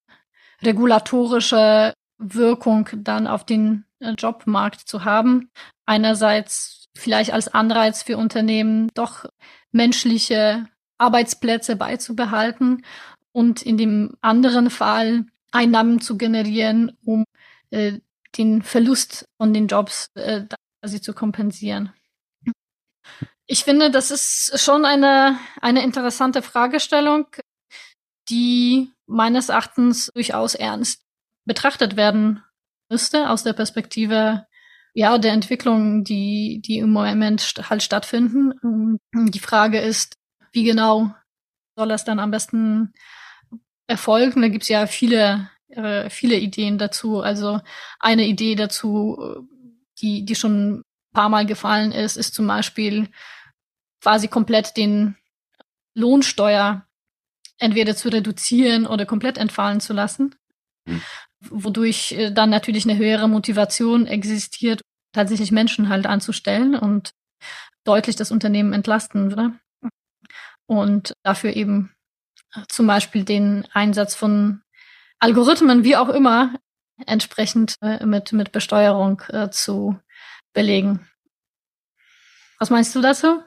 [0.63, 5.51] regulatorische Wirkung dann auf den äh, Jobmarkt zu haben.
[5.87, 9.25] Einerseits vielleicht als Anreiz für Unternehmen, doch
[9.71, 10.67] menschliche
[10.99, 12.85] Arbeitsplätze beizubehalten
[13.33, 17.25] und in dem anderen Fall Einnahmen zu generieren, um
[17.71, 18.01] äh,
[18.39, 20.43] den Verlust von den Jobs äh,
[20.81, 21.93] quasi zu kompensieren.
[23.47, 27.27] Ich finde, das ist schon eine, eine interessante Fragestellung,
[28.29, 31.03] die meines Erachtens durchaus ernst
[31.47, 32.45] betrachtet werden
[32.91, 34.47] müsste aus der Perspektive
[34.95, 38.99] ja der Entwicklung, die die im Moment halt stattfinden.
[39.15, 40.15] Die Frage ist,
[40.53, 41.15] wie genau
[41.77, 42.93] soll das dann am besten
[43.87, 44.43] erfolgen?
[44.43, 47.21] Da gibt es ja viele äh, viele Ideen dazu.
[47.21, 47.61] Also
[48.01, 49.41] eine Idee dazu, äh,
[50.01, 53.09] die, die schon ein paar Mal gefallen ist, ist zum Beispiel
[54.01, 55.17] quasi komplett den
[55.95, 56.87] Lohnsteuer
[57.59, 60.37] entweder zu reduzieren oder komplett entfallen zu lassen,
[60.87, 61.03] mhm.
[61.41, 64.81] wodurch äh, dann natürlich eine höhere Motivation existiert,
[65.13, 67.11] tatsächlich Menschen halt anzustellen und
[67.85, 69.59] deutlich das Unternehmen entlasten würde.
[70.67, 71.95] Und dafür eben
[72.69, 74.63] zum Beispiel den Einsatz von
[75.21, 76.55] Algorithmen, wie auch immer,
[77.07, 79.99] entsprechend äh, mit, mit Besteuerung äh, zu
[80.53, 81.07] belegen.
[82.59, 83.43] Was meinst du dazu?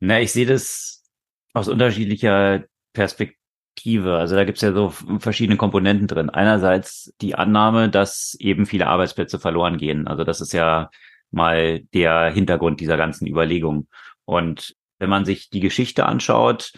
[0.00, 1.04] Na, ich sehe das
[1.52, 4.16] aus unterschiedlicher Perspektive.
[4.16, 6.30] Also da gibt's ja so verschiedene Komponenten drin.
[6.30, 10.06] Einerseits die Annahme, dass eben viele Arbeitsplätze verloren gehen.
[10.06, 10.90] Also das ist ja
[11.30, 13.88] mal der Hintergrund dieser ganzen Überlegung.
[14.24, 16.72] Und wenn man sich die Geschichte anschaut,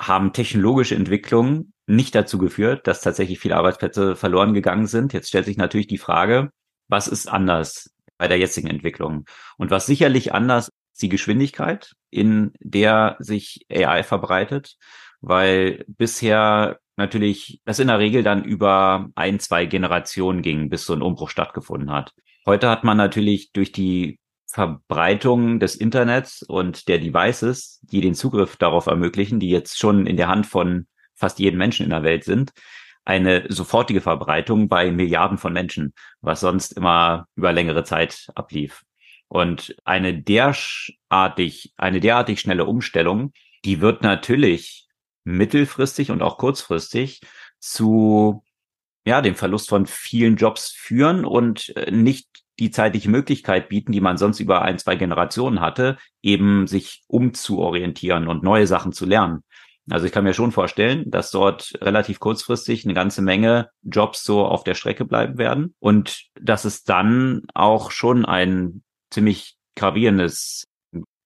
[0.00, 5.12] haben technologische Entwicklungen nicht dazu geführt, dass tatsächlich viele Arbeitsplätze verloren gegangen sind.
[5.12, 6.50] Jetzt stellt sich natürlich die Frage,
[6.88, 9.26] was ist anders bei der jetzigen Entwicklung?
[9.58, 14.76] Und was sicherlich anders ist die Geschwindigkeit, in der sich AI verbreitet,
[15.20, 20.94] weil bisher natürlich das in der Regel dann über ein, zwei Generationen ging, bis so
[20.94, 22.12] ein Umbruch stattgefunden hat.
[22.46, 24.19] Heute hat man natürlich durch die
[24.50, 30.16] Verbreitung des Internets und der Devices, die den Zugriff darauf ermöglichen, die jetzt schon in
[30.16, 32.52] der Hand von fast jedem Menschen in der Welt sind,
[33.04, 38.82] eine sofortige Verbreitung bei Milliarden von Menschen, was sonst immer über längere Zeit ablief.
[39.28, 43.32] Und eine derartig, eine derartig schnelle Umstellung,
[43.64, 44.88] die wird natürlich
[45.24, 47.20] mittelfristig und auch kurzfristig
[47.60, 48.42] zu
[49.04, 52.28] ja, dem Verlust von vielen Jobs führen und äh, nicht
[52.60, 58.28] die zeitliche Möglichkeit bieten, die man sonst über ein, zwei Generationen hatte, eben sich umzuorientieren
[58.28, 59.42] und neue Sachen zu lernen.
[59.90, 64.44] Also ich kann mir schon vorstellen, dass dort relativ kurzfristig eine ganze Menge Jobs so
[64.44, 70.68] auf der Strecke bleiben werden und dass es dann auch schon ein ziemlich gravierendes,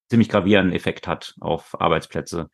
[0.08, 2.48] ziemlich gravierenden Effekt hat auf Arbeitsplätze.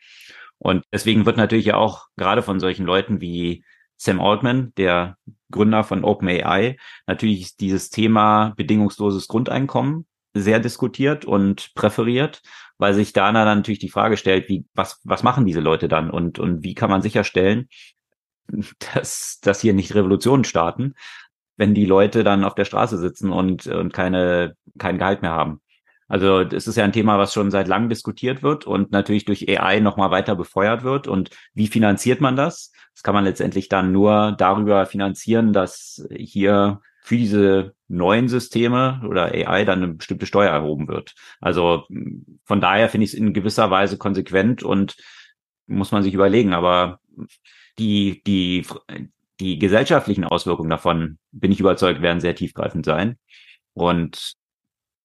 [0.59, 3.63] Und deswegen wird natürlich ja auch gerade von solchen Leuten wie
[3.97, 5.17] Sam Altman, der
[5.51, 6.77] Gründer von OpenAI,
[7.07, 12.43] natürlich dieses Thema bedingungsloses Grundeinkommen sehr diskutiert und präferiert,
[12.79, 16.11] weil sich da dann natürlich die Frage stellt, wie, was, was machen diese Leute dann
[16.11, 17.69] und, und wie kann man sicherstellen,
[18.95, 20.95] dass, dass hier nicht Revolutionen starten,
[21.57, 25.61] wenn die Leute dann auf der Straße sitzen und, und keine, kein Gehalt mehr haben.
[26.11, 29.49] Also das ist ja ein Thema, was schon seit langem diskutiert wird und natürlich durch
[29.49, 31.07] AI nochmal weiter befeuert wird.
[31.07, 32.73] Und wie finanziert man das?
[32.95, 39.27] Das kann man letztendlich dann nur darüber finanzieren, dass hier für diese neuen Systeme oder
[39.27, 41.15] AI dann eine bestimmte Steuer erhoben wird.
[41.41, 41.85] Also
[42.45, 44.97] von daher finde ich es in gewisser Weise konsequent und
[45.69, 46.55] muss man sich überlegen.
[46.55, 46.99] Aber
[47.79, 48.67] die, die,
[49.39, 53.17] die gesellschaftlichen Auswirkungen davon, bin ich überzeugt, werden sehr tiefgreifend sein.
[53.75, 54.40] Und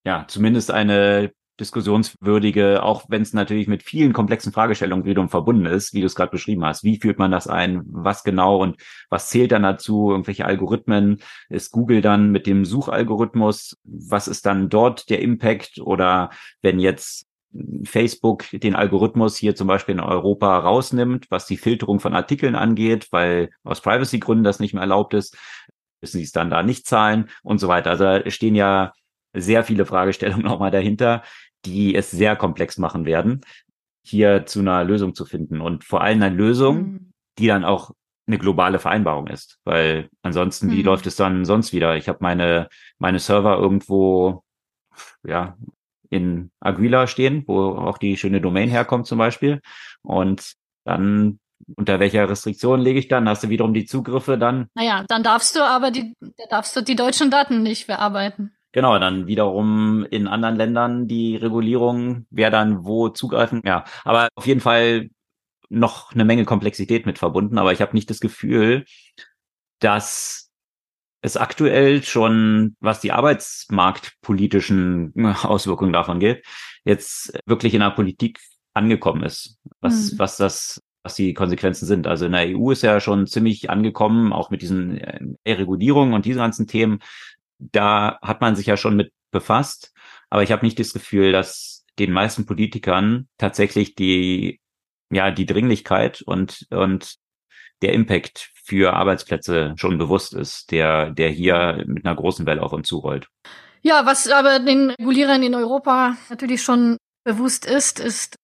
[0.05, 5.93] ja, zumindest eine diskussionswürdige, auch wenn es natürlich mit vielen komplexen Fragestellungen wiederum verbunden ist,
[5.93, 6.83] wie du es gerade beschrieben hast.
[6.83, 7.81] Wie führt man das ein?
[7.85, 8.77] Was genau und
[9.09, 10.11] was zählt dann dazu?
[10.11, 11.21] Irgendwelche Algorithmen?
[11.49, 13.77] Ist Google dann mit dem Suchalgorithmus?
[13.83, 15.79] Was ist dann dort der Impact?
[15.79, 16.29] Oder
[16.61, 17.25] wenn jetzt
[17.85, 23.07] Facebook den Algorithmus hier zum Beispiel in Europa rausnimmt, was die Filterung von Artikeln angeht,
[23.11, 25.37] weil aus Privacy-Gründen das nicht mehr erlaubt ist,
[26.01, 27.91] müssen sie es dann da nicht zahlen und so weiter.
[27.91, 28.91] Also stehen ja
[29.35, 31.23] sehr viele Fragestellungen nochmal dahinter,
[31.65, 33.41] die es sehr komplex machen werden,
[34.03, 35.61] hier zu einer Lösung zu finden.
[35.61, 37.13] Und vor allem eine Lösung, mhm.
[37.39, 37.91] die dann auch
[38.27, 39.59] eine globale Vereinbarung ist.
[39.63, 40.85] Weil ansonsten, wie mhm.
[40.85, 41.95] läuft es dann sonst wieder?
[41.95, 44.43] Ich habe meine, meine Server irgendwo,
[45.23, 45.57] ja,
[46.09, 49.61] in Aguila stehen, wo auch die schöne Domain herkommt zum Beispiel.
[50.01, 50.53] Und
[50.85, 51.39] dann
[51.75, 53.27] unter welcher Restriktion lege ich dann?
[53.27, 54.67] Hast du wiederum die Zugriffe dann?
[54.75, 56.13] Naja, dann darfst du aber die,
[56.49, 58.54] darfst du die deutschen Daten nicht verarbeiten.
[58.75, 63.61] Genau, dann wiederum in anderen Ländern die Regulierung, wer dann wo zugreifen.
[63.63, 65.11] Ja, aber auf jeden Fall
[65.69, 67.57] noch eine Menge Komplexität mit verbunden.
[67.57, 68.83] Aber ich habe nicht das Gefühl,
[69.79, 70.51] dass
[71.21, 75.13] es aktuell schon, was die arbeitsmarktpolitischen
[75.43, 76.45] Auswirkungen davon geht,
[76.83, 78.41] jetzt wirklich in der Politik
[78.73, 80.19] angekommen ist, was, mhm.
[80.19, 82.07] was das was die Konsequenzen sind.
[82.07, 86.25] Also in der EU ist ja schon ziemlich angekommen, auch mit diesen äh, Regulierungen und
[86.25, 86.99] diesen ganzen Themen
[87.59, 89.93] da hat man sich ja schon mit befasst,
[90.29, 94.59] aber ich habe nicht das Gefühl, dass den meisten Politikern tatsächlich die
[95.11, 97.15] ja die Dringlichkeit und und
[97.81, 102.73] der Impact für Arbeitsplätze schon bewusst ist, der der hier mit einer großen Welle auf
[102.73, 103.27] uns zurollt.
[103.81, 108.35] Ja, was aber den Regulierern in Europa natürlich schon bewusst ist, ist,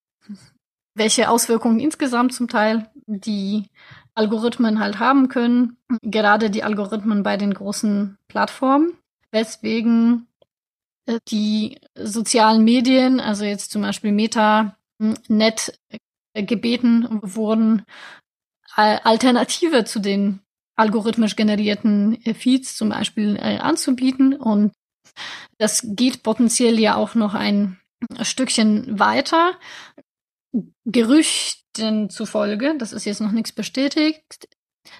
[0.93, 3.66] welche Auswirkungen insgesamt zum Teil die
[4.14, 5.78] Algorithmen halt haben können.
[6.01, 8.97] Gerade die Algorithmen bei den großen Plattformen
[9.32, 10.27] weswegen
[11.05, 15.79] äh, die sozialen Medien, also jetzt zum Beispiel Meta, hm, net
[16.34, 17.86] äh, gebeten wurden,
[18.73, 20.39] Alternative zu den
[20.77, 24.34] algorithmisch generierten äh, Feeds zum Beispiel anzubieten.
[24.34, 24.71] Und
[25.57, 27.79] das geht potenziell ja auch noch ein
[28.21, 29.59] Stückchen weiter.
[30.86, 34.47] Gerüchten zufolge, das ist jetzt noch nichts bestätigt,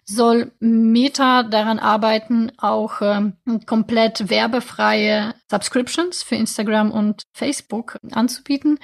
[0.06, 3.34] soll Meta daran arbeiten, auch ähm,
[3.66, 8.80] komplett werbefreie Subscriptions für Instagram und Facebook anzubieten.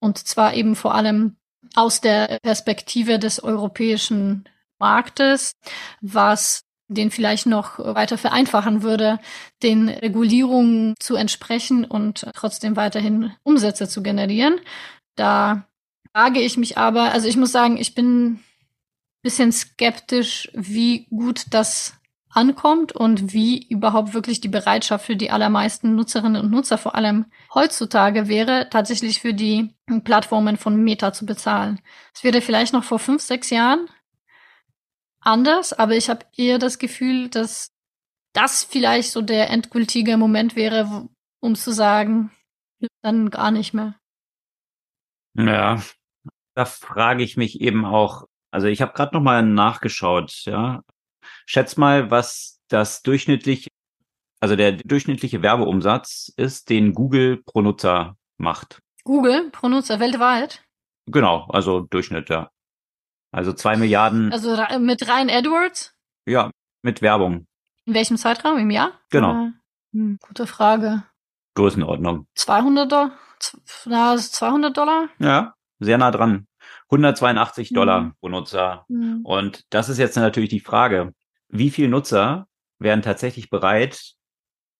[0.00, 1.36] Und zwar eben vor allem
[1.74, 4.44] aus der Perspektive des europäischen
[4.78, 5.52] Marktes,
[6.00, 9.18] was den vielleicht noch weiter vereinfachen würde,
[9.62, 14.60] den Regulierungen zu entsprechen und trotzdem weiterhin Umsätze zu generieren.
[15.16, 15.66] Da
[16.12, 18.40] frage ich mich aber, also ich muss sagen, ich bin
[19.24, 21.98] bisschen skeptisch, wie gut das
[22.28, 27.26] ankommt und wie überhaupt wirklich die Bereitschaft für die allermeisten Nutzerinnen und Nutzer vor allem
[27.54, 31.80] heutzutage wäre, tatsächlich für die Plattformen von Meta zu bezahlen.
[32.12, 33.88] Es wäre vielleicht noch vor fünf, sechs Jahren
[35.20, 37.72] anders, aber ich habe eher das Gefühl, dass
[38.34, 41.08] das vielleicht so der endgültige Moment wäre,
[41.40, 42.30] um zu sagen,
[43.00, 43.94] dann gar nicht mehr.
[45.34, 45.82] Ja,
[46.54, 50.84] da frage ich mich eben auch, also ich habe gerade noch mal nachgeschaut, ja.
[51.44, 53.66] Schätz mal, was das durchschnittlich,
[54.38, 58.80] also der durchschnittliche Werbeumsatz ist, den Google pro Nutzer macht.
[59.02, 60.62] Google pro Nutzer weltweit?
[61.06, 62.52] Genau, also Durchschnitt, ja.
[63.32, 64.32] Also zwei Milliarden.
[64.32, 65.92] Also mit rein AdWords?
[66.24, 66.52] Ja,
[66.82, 67.48] mit Werbung.
[67.86, 68.56] In welchem Zeitraum?
[68.58, 68.92] Im Jahr?
[69.10, 69.48] Genau.
[69.92, 71.02] Hm, gute Frage.
[71.56, 72.28] Größenordnung.
[72.36, 73.18] 200 Dollar?
[73.40, 75.08] 200 Dollar?
[75.18, 76.46] Ja, sehr nah dran.
[76.94, 77.74] 182 mhm.
[77.74, 78.84] Dollar pro Nutzer.
[78.88, 79.20] Mhm.
[79.24, 81.14] Und das ist jetzt natürlich die Frage,
[81.48, 82.46] wie viele Nutzer
[82.78, 84.14] wären tatsächlich bereit,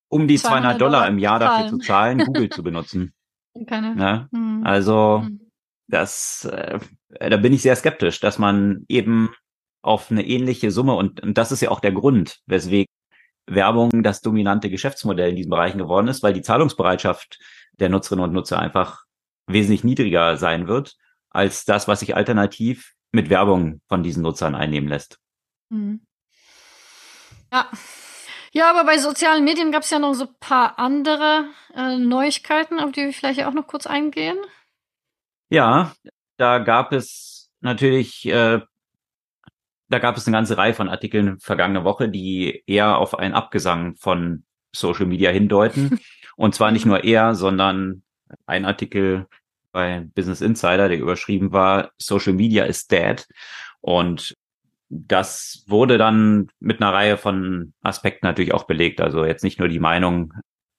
[0.08, 3.14] um die 200 Dollar, Dollar im Jahr dafür zu zahlen, Google zu benutzen?
[3.66, 3.96] Keine.
[4.00, 4.28] Ja?
[4.30, 4.62] Mhm.
[4.64, 5.50] Also mhm.
[5.86, 6.78] das, äh,
[7.18, 9.30] da bin ich sehr skeptisch, dass man eben
[9.82, 12.88] auf eine ähnliche Summe und, und das ist ja auch der Grund, weswegen
[13.46, 17.38] Werbung das dominante Geschäftsmodell in diesen Bereichen geworden ist, weil die Zahlungsbereitschaft
[17.72, 19.02] der Nutzerinnen und Nutzer einfach
[19.46, 20.96] wesentlich niedriger sein wird
[21.34, 25.18] als das, was sich alternativ mit Werbung von diesen Nutzern einnehmen lässt.
[25.68, 26.06] Mhm.
[27.52, 27.68] Ja.
[28.52, 32.78] Ja, aber bei sozialen Medien gab es ja noch so ein paar andere äh, Neuigkeiten,
[32.78, 34.38] auf die wir vielleicht auch noch kurz eingehen.
[35.50, 35.92] Ja,
[36.36, 38.60] da gab es natürlich äh,
[39.88, 43.96] da gab es eine ganze Reihe von Artikeln vergangene Woche, die eher auf einen Abgesang
[43.96, 46.00] von Social Media hindeuten.
[46.36, 48.02] Und zwar nicht nur er, sondern
[48.46, 49.26] ein Artikel
[49.74, 53.26] bei Business Insider, der überschrieben war, Social Media is dead.
[53.80, 54.34] Und
[54.88, 59.00] das wurde dann mit einer Reihe von Aspekten natürlich auch belegt.
[59.00, 60.32] Also jetzt nicht nur die Meinung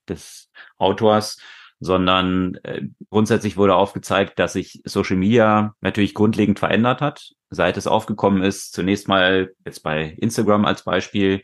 [0.08, 1.39] des Autors,
[1.80, 7.88] sondern äh, grundsätzlich wurde aufgezeigt, dass sich Social Media natürlich grundlegend verändert hat, seit es
[7.88, 8.72] aufgekommen ist.
[8.72, 11.43] Zunächst mal jetzt bei Instagram als Beispiel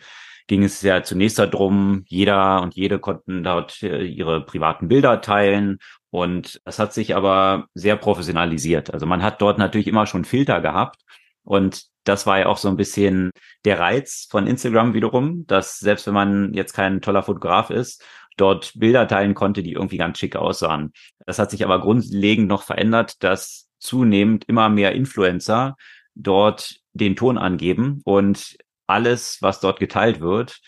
[0.51, 5.77] ging es ja zunächst darum, jeder und jede konnten dort äh, ihre privaten Bilder teilen
[6.09, 8.93] und das hat sich aber sehr professionalisiert.
[8.93, 11.03] Also man hat dort natürlich immer schon Filter gehabt
[11.45, 13.31] und das war ja auch so ein bisschen
[13.63, 18.03] der Reiz von Instagram wiederum, dass selbst wenn man jetzt kein toller Fotograf ist,
[18.35, 20.91] dort Bilder teilen konnte, die irgendwie ganz schick aussahen.
[21.25, 25.77] Das hat sich aber grundlegend noch verändert, dass zunehmend immer mehr Influencer
[26.13, 28.57] dort den Ton angeben und
[28.91, 30.59] alles, was dort geteilt wird,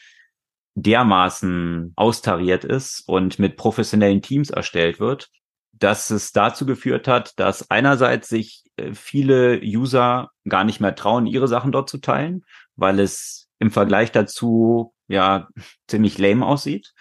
[0.76, 5.30] dermaßen austariert ist und mit professionellen Teams erstellt wird,
[5.72, 11.28] dass es dazu geführt hat, dass einerseits sich äh, viele User gar nicht mehr trauen,
[11.28, 12.44] ihre Sachen dort zu teilen,
[12.76, 15.48] weil es im Vergleich dazu ja
[15.88, 16.94] ziemlich lame aussieht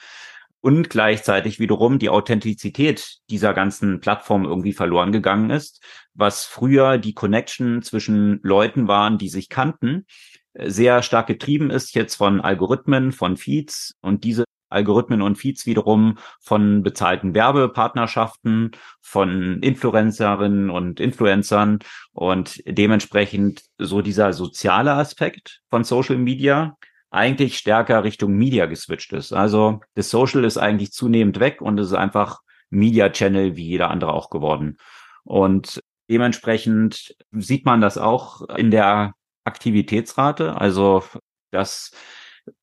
[0.62, 5.82] und gleichzeitig wiederum die Authentizität dieser ganzen Plattform irgendwie verloren gegangen ist,
[6.14, 10.06] was früher die Connection zwischen Leuten waren, die sich kannten,
[10.55, 16.18] sehr stark getrieben ist jetzt von Algorithmen, von Feeds und diese Algorithmen und Feeds wiederum
[16.40, 21.80] von bezahlten Werbepartnerschaften, von Influencerinnen und Influencern
[22.12, 26.76] und dementsprechend so dieser soziale Aspekt von Social Media,
[27.11, 29.32] eigentlich stärker Richtung Media geswitcht ist.
[29.32, 32.40] Also das Social ist eigentlich zunehmend weg und es ist einfach
[32.70, 34.78] Media Channel wie jeder andere auch geworden.
[35.22, 39.12] Und dementsprechend sieht man das auch in der
[39.45, 41.03] Aktivitätsrate, also
[41.51, 41.93] dass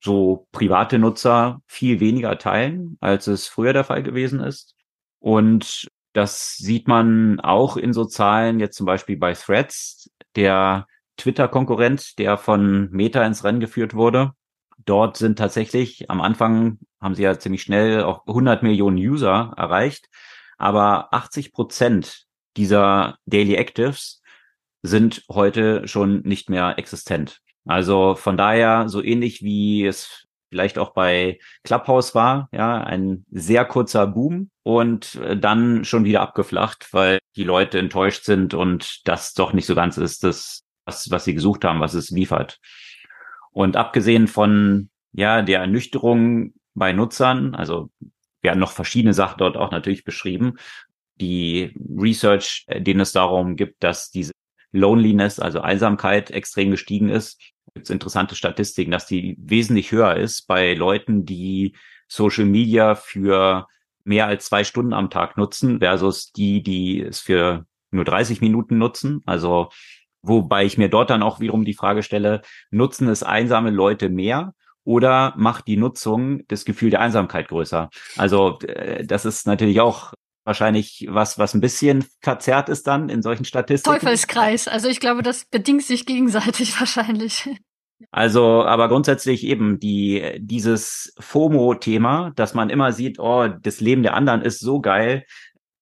[0.02, 4.76] so private Nutzer viel weniger teilen, als es früher der Fall gewesen ist.
[5.20, 12.18] Und das sieht man auch in so Zahlen, jetzt zum Beispiel bei Threads, der Twitter-Konkurrent,
[12.18, 14.32] der von Meta ins Rennen geführt wurde.
[14.86, 20.10] Dort sind tatsächlich am Anfang haben sie ja ziemlich schnell auch 100 Millionen User erreicht,
[20.58, 22.26] aber 80 Prozent
[22.58, 24.19] dieser Daily Actives
[24.82, 27.42] sind heute schon nicht mehr existent.
[27.66, 33.66] Also von daher so ähnlich wie es vielleicht auch bei Clubhouse war, ja, ein sehr
[33.66, 39.34] kurzer Boom und äh, dann schon wieder abgeflacht, weil die Leute enttäuscht sind und das
[39.34, 42.60] doch nicht so ganz ist, das, was, was sie gesucht haben, was es liefert.
[43.52, 47.90] Und abgesehen von ja der Ernüchterung bei Nutzern, also
[48.42, 50.56] wir haben noch verschiedene Sachen dort auch natürlich beschrieben,
[51.20, 54.32] die Research, äh, denen es darum gibt, dass diese
[54.72, 57.40] Loneliness, also Einsamkeit extrem gestiegen ist.
[57.74, 61.76] Gibt es interessante Statistiken, dass die wesentlich höher ist bei Leuten, die
[62.08, 63.68] Social Media für
[64.04, 68.78] mehr als zwei Stunden am Tag nutzen, versus die, die es für nur 30 Minuten
[68.78, 69.22] nutzen.
[69.26, 69.70] Also
[70.22, 72.42] Wobei ich mir dort dann auch wiederum die Frage stelle,
[72.72, 74.54] nutzen es einsame Leute mehr
[74.84, 77.90] oder macht die Nutzung das Gefühl der Einsamkeit größer?
[78.18, 80.14] Also äh, das ist natürlich auch
[80.50, 84.00] wahrscheinlich was, was ein bisschen verzerrt ist dann in solchen Statistiken.
[84.00, 84.68] Teufelskreis.
[84.68, 87.48] Also ich glaube, das bedingt sich gegenseitig wahrscheinlich.
[88.10, 94.16] Also, aber grundsätzlich eben die, dieses FOMO-Thema, dass man immer sieht, oh, das Leben der
[94.16, 95.26] anderen ist so geil,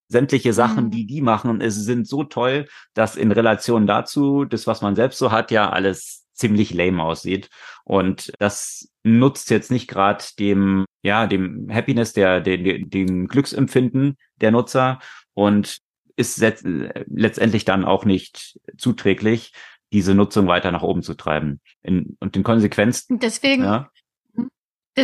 [0.09, 0.91] sämtliche Sachen, mhm.
[0.91, 5.19] die die machen, es sind so toll, dass in Relation dazu, das, was man selbst
[5.19, 7.49] so hat, ja alles ziemlich lame aussieht.
[7.85, 14.51] Und das nutzt jetzt nicht gerade dem, ja, dem Happiness, der, dem, dem Glücksempfinden der
[14.51, 14.99] Nutzer
[15.33, 15.79] und
[16.17, 19.53] ist letztendlich dann auch nicht zuträglich,
[19.93, 21.61] diese Nutzung weiter nach oben zu treiben.
[21.81, 23.19] In, und den Konsequenzen.
[23.19, 23.89] Deswegen, ja,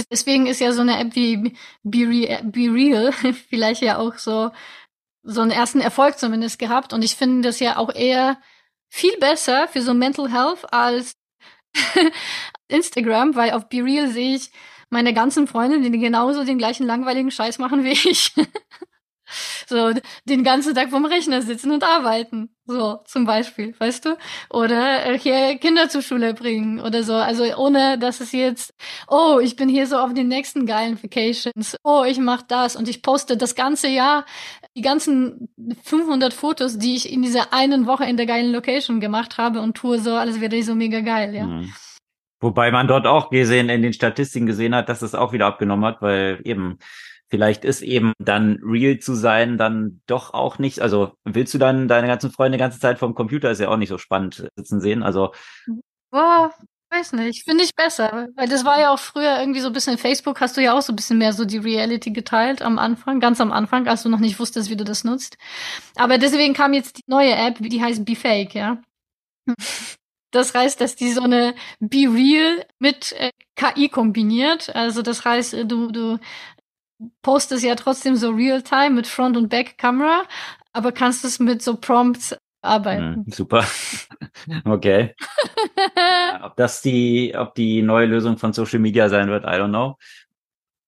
[0.09, 3.11] Deswegen ist ja so eine App wie Be, Re Be Real
[3.49, 4.51] vielleicht ja auch so
[5.25, 6.91] so einen ersten Erfolg zumindest gehabt.
[6.91, 8.37] Und ich finde das ja auch eher
[8.89, 11.13] viel besser für so Mental Health als
[12.67, 14.51] Instagram, weil auf BeReal sehe ich
[14.93, 18.33] meine ganzen Freunde, die genauso den gleichen langweiligen Scheiß machen wie ich.
[19.67, 19.91] so,
[20.25, 22.55] den ganzen Tag vom Rechner sitzen und arbeiten.
[22.65, 24.17] So, zum Beispiel, weißt du?
[24.49, 27.13] Oder äh, hier Kinder zur Schule bringen oder so.
[27.13, 28.73] Also ohne, dass es jetzt,
[29.07, 31.75] oh, ich bin hier so auf den nächsten geilen Vacations.
[31.83, 34.25] Oh, ich mach das und ich poste das ganze Jahr
[34.75, 35.49] die ganzen
[35.83, 39.75] 500 Fotos, die ich in dieser einen Woche in der geilen Location gemacht habe und
[39.75, 41.45] tue so, alles wäre so mega geil, ja.
[41.45, 41.73] Mhm.
[42.43, 45.85] Wobei man dort auch gesehen, in den Statistiken gesehen hat, dass es auch wieder abgenommen
[45.85, 46.77] hat, weil eben
[47.29, 50.81] vielleicht ist eben dann real zu sein dann doch auch nicht.
[50.81, 53.77] Also willst du dann deine ganzen Freunde die ganze Zeit vom Computer ist ja auch
[53.77, 55.03] nicht so spannend sitzen sehen.
[55.03, 55.31] Also
[56.11, 56.51] Boah,
[56.91, 59.97] weiß nicht, finde ich besser, weil das war ja auch früher irgendwie so ein bisschen
[59.97, 63.21] Facebook, hast du ja auch so ein bisschen mehr so die Reality geteilt am Anfang,
[63.21, 65.37] ganz am Anfang, als du noch nicht wusstest, wie du das nutzt.
[65.95, 68.81] Aber deswegen kam jetzt die neue App, die heißt Be Fake, ja.
[70.33, 74.75] Das heißt, dass die so eine Be Real mit äh, KI kombiniert.
[74.75, 76.19] Also das heißt, äh, du, du
[77.21, 80.23] postest ja trotzdem so Real-Time mit Front- und Back-Kamera,
[80.73, 83.15] aber kannst es mit so Prompts arbeiten.
[83.15, 83.63] Hm, super.
[84.65, 85.13] okay.
[86.41, 89.97] ob das die, ob die neue Lösung von Social Media sein wird, I don't know.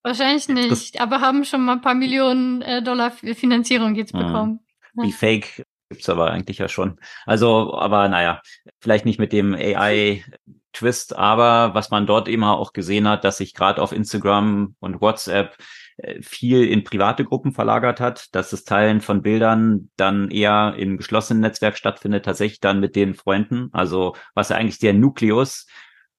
[0.01, 4.19] Wahrscheinlich nicht, aber haben schon mal ein paar Millionen äh, Dollar Finanzierung jetzt hm.
[4.19, 4.59] bekommen.
[4.95, 6.99] Wie fake Gibt's aber eigentlich ja schon.
[7.25, 8.41] Also, aber naja,
[8.79, 13.53] vielleicht nicht mit dem AI-Twist, aber was man dort immer auch gesehen hat, dass sich
[13.53, 15.55] gerade auf Instagram und WhatsApp
[15.97, 20.97] äh, viel in private Gruppen verlagert hat, dass das Teilen von Bildern dann eher im
[20.97, 23.69] geschlossenen Netzwerk stattfindet, tatsächlich dann mit den Freunden.
[23.71, 25.67] Also was ja eigentlich der Nukleus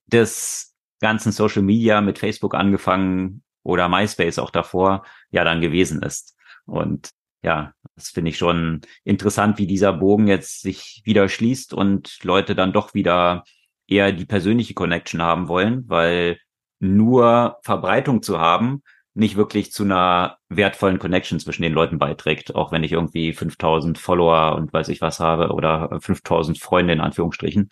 [0.07, 6.37] des ganzen Social Media mit Facebook angefangen oder MySpace auch davor ja dann gewesen ist.
[6.67, 7.11] Und
[7.47, 12.57] ja, das finde ich schon interessant, wie dieser Bogen jetzt sich wieder schließt und Leute
[12.57, 13.45] dann doch wieder
[13.87, 16.39] eher die persönliche Connection haben wollen, weil
[16.81, 18.83] nur Verbreitung zu haben,
[19.15, 23.97] nicht wirklich zu einer wertvollen Connection zwischen den Leuten beiträgt, auch wenn ich irgendwie 5000
[23.97, 27.69] Follower und weiß ich was habe oder 5000 Freunde in Anführungsstrichen.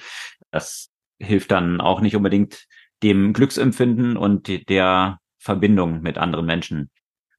[0.53, 2.67] Das hilft dann auch nicht unbedingt
[3.03, 6.91] dem Glücksempfinden und der Verbindung mit anderen Menschen.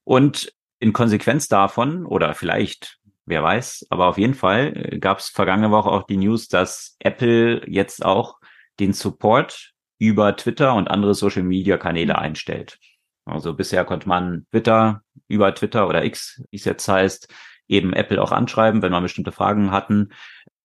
[0.03, 5.29] Und in Konsequenz davon, oder vielleicht, wer weiß, aber auf jeden Fall äh, gab es
[5.29, 8.39] vergangene Woche auch die News, dass Apple jetzt auch
[8.79, 12.19] den Support über Twitter und andere Social-Media-Kanäle mhm.
[12.19, 12.77] einstellt.
[13.25, 17.33] Also bisher konnte man Twitter über Twitter oder X, wie es jetzt heißt,
[17.67, 20.09] eben Apple auch anschreiben, wenn man bestimmte Fragen hatten.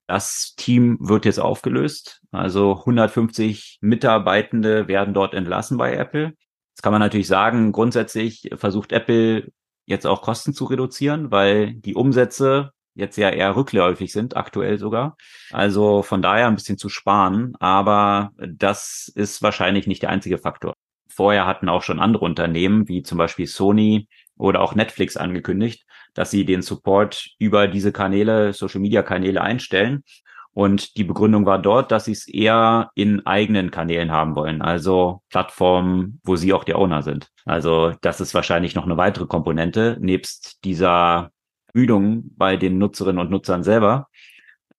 [0.07, 2.21] Das Team wird jetzt aufgelöst.
[2.33, 6.35] Also 150 Mitarbeitende werden dort entlassen bei Apple.
[6.73, 9.51] Jetzt kann man natürlich sagen, grundsätzlich versucht Apple
[9.91, 15.17] jetzt auch Kosten zu reduzieren, weil die Umsätze jetzt ja eher rückläufig sind, aktuell sogar.
[15.51, 20.75] Also von daher ein bisschen zu sparen, aber das ist wahrscheinlich nicht der einzige Faktor.
[21.09, 25.85] Vorher hatten auch schon andere Unternehmen, wie zum Beispiel Sony oder auch Netflix angekündigt,
[26.15, 30.05] dass sie den Support über diese Kanäle, Social Media Kanäle einstellen.
[30.53, 35.23] Und die Begründung war dort, dass sie es eher in eigenen Kanälen haben wollen, also
[35.31, 37.29] Plattformen, wo sie auch die Owner sind.
[37.45, 41.31] Also das ist wahrscheinlich noch eine weitere Komponente, nebst dieser
[41.73, 44.09] Müdung bei den Nutzerinnen und Nutzern selber,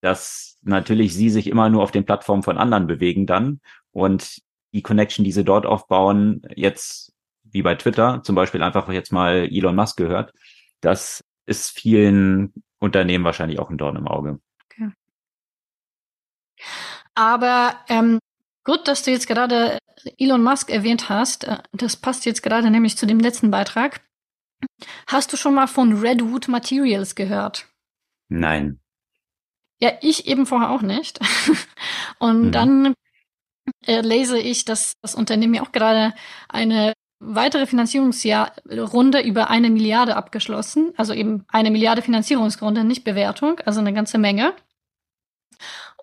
[0.01, 3.61] dass natürlich sie sich immer nur auf den Plattformen von anderen bewegen dann
[3.91, 4.41] und
[4.73, 7.13] die Connection, die sie dort aufbauen, jetzt
[7.43, 10.33] wie bei Twitter, zum Beispiel einfach jetzt mal Elon Musk gehört,
[10.81, 14.39] das ist vielen Unternehmen wahrscheinlich auch ein Dorn im Auge.
[17.15, 18.19] Aber ähm,
[18.63, 19.77] gut, dass du jetzt gerade
[20.17, 21.45] Elon Musk erwähnt hast.
[21.45, 24.01] Äh, das passt jetzt gerade nämlich zu dem letzten Beitrag.
[25.07, 27.67] Hast du schon mal von Redwood Materials gehört?
[28.29, 28.79] Nein.
[29.79, 31.19] Ja, ich eben vorher auch nicht.
[32.19, 32.51] Und mhm.
[32.51, 32.93] dann
[33.85, 36.13] äh, lese ich, dass das Unternehmen ja auch gerade
[36.47, 40.93] eine weitere Finanzierungsrunde über eine Milliarde abgeschlossen.
[40.97, 44.53] Also eben eine Milliarde Finanzierungsrunde, nicht Bewertung, also eine ganze Menge.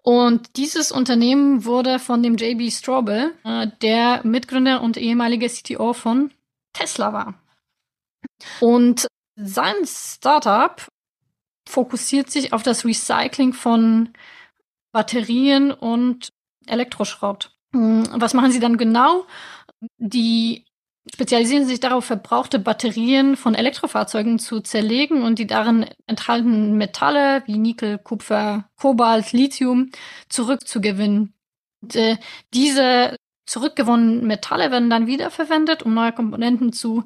[0.09, 6.33] Und dieses Unternehmen wurde von dem JB Straubel, äh, der Mitgründer und ehemalige CTO von
[6.73, 7.35] Tesla war.
[8.59, 9.07] Und
[9.37, 10.89] sein Startup
[11.69, 14.15] fokussiert sich auf das Recycling von
[14.93, 16.31] Batterien und
[16.65, 17.55] Elektroschrott.
[17.75, 19.27] Hm, was machen sie dann genau?
[19.99, 20.65] Die
[21.13, 27.59] spezialisieren sich darauf, verbrauchte Batterien von Elektrofahrzeugen zu zerlegen und die darin enthaltenen Metalle wie
[27.59, 29.91] Nickel, Kupfer, Kobalt, Lithium
[30.29, 31.35] zurückzugewinnen.
[31.83, 32.17] Und, äh,
[32.55, 33.17] diese
[33.47, 37.05] zurückgewonnenen Metalle werden dann wiederverwendet, um neue Komponenten zu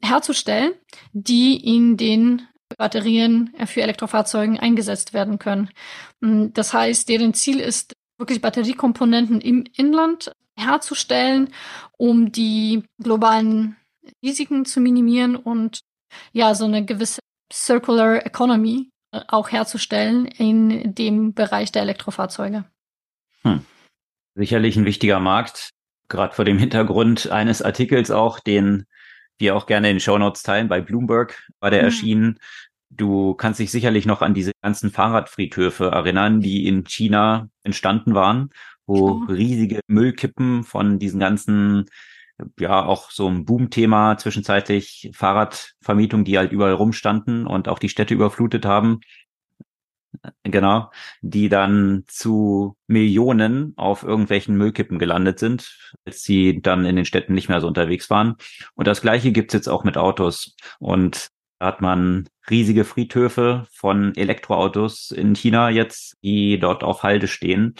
[0.00, 0.72] herzustellen,
[1.12, 2.42] die in den
[2.78, 5.70] Batterien für Elektrofahrzeugen eingesetzt werden können.
[6.22, 11.52] Hm, das heißt, deren Ziel ist wirklich Batteriekomponenten im Inland herzustellen,
[11.98, 13.76] um die globalen
[14.22, 15.80] Risiken zu minimieren und
[16.32, 17.20] ja, so eine gewisse
[17.52, 22.64] Circular Economy äh, auch herzustellen in dem Bereich der Elektrofahrzeuge.
[23.42, 23.64] Hm.
[24.34, 25.70] Sicherlich ein wichtiger Markt,
[26.08, 28.86] gerade vor dem Hintergrund eines Artikels auch, den
[29.38, 30.68] wir auch gerne in den Show Notes teilen.
[30.68, 31.86] Bei Bloomberg war der hm.
[31.86, 32.38] erschienen.
[32.94, 38.50] Du kannst dich sicherlich noch an diese ganzen Fahrradfriedhöfe erinnern, die in China entstanden waren,
[38.86, 39.32] wo genau.
[39.32, 41.86] riesige Müllkippen von diesen ganzen
[42.58, 48.14] ja auch so ein Boom-Thema zwischenzeitlich Fahrradvermietung, die halt überall rumstanden und auch die Städte
[48.14, 49.00] überflutet haben.
[50.42, 50.90] Genau,
[51.22, 57.32] die dann zu Millionen auf irgendwelchen Müllkippen gelandet sind, als sie dann in den Städten
[57.34, 58.36] nicht mehr so unterwegs waren.
[58.74, 60.54] Und das gleiche gibt's jetzt auch mit Autos.
[60.78, 61.30] Und
[61.62, 67.76] da hat man riesige Friedhöfe von Elektroautos in China jetzt, die dort auf Halde stehen.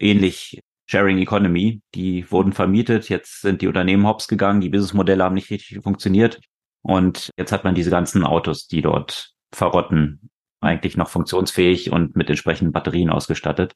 [0.00, 5.34] Ähnlich Sharing Economy, die wurden vermietet, jetzt sind die Unternehmen hops gegangen, die Businessmodelle haben
[5.34, 6.40] nicht richtig funktioniert
[6.80, 10.30] und jetzt hat man diese ganzen Autos, die dort verrotten,
[10.62, 13.74] eigentlich noch funktionsfähig und mit entsprechenden Batterien ausgestattet.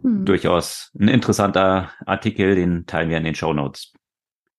[0.00, 0.24] Hm.
[0.24, 3.92] Durchaus ein interessanter Artikel, den teilen wir in den Show Notes.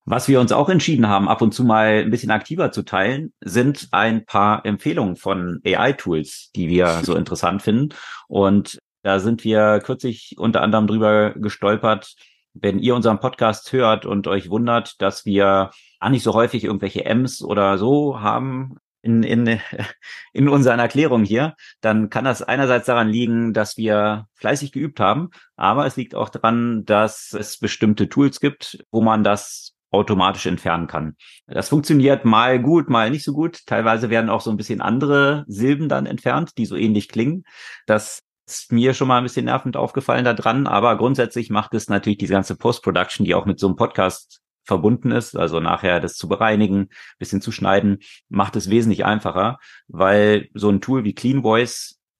[0.08, 3.34] Was wir uns auch entschieden haben, ab und zu mal ein bisschen aktiver zu teilen,
[3.42, 7.90] sind ein paar Empfehlungen von AI-Tools, die wir so interessant finden.
[8.28, 12.14] Und da sind wir kürzlich unter anderem drüber gestolpert.
[12.54, 17.06] Wenn ihr unseren Podcast hört und euch wundert, dass wir auch nicht so häufig irgendwelche
[17.06, 19.60] M's oder so haben in, in,
[20.34, 25.32] in unseren Erklärungen hier, dann kann das einerseits daran liegen, dass wir fleißig geübt haben,
[25.56, 30.88] aber es liegt auch daran, dass es bestimmte Tools gibt, wo man das automatisch entfernen
[30.88, 31.16] kann.
[31.48, 33.66] Das funktioniert mal gut, mal nicht so gut.
[33.66, 37.44] Teilweise werden auch so ein bisschen andere Silben dann entfernt, die so ähnlich klingen.
[37.86, 41.90] Das ist mir schon mal ein bisschen nervend aufgefallen da dran, aber grundsätzlich macht es
[41.90, 46.16] natürlich diese ganze Post-Production, die auch mit so einem Podcast verbunden ist, also nachher das
[46.16, 46.90] zu bereinigen,
[47.20, 48.00] bisschen zu schneiden,
[48.30, 51.14] macht es wesentlich einfacher, weil so ein Tool wie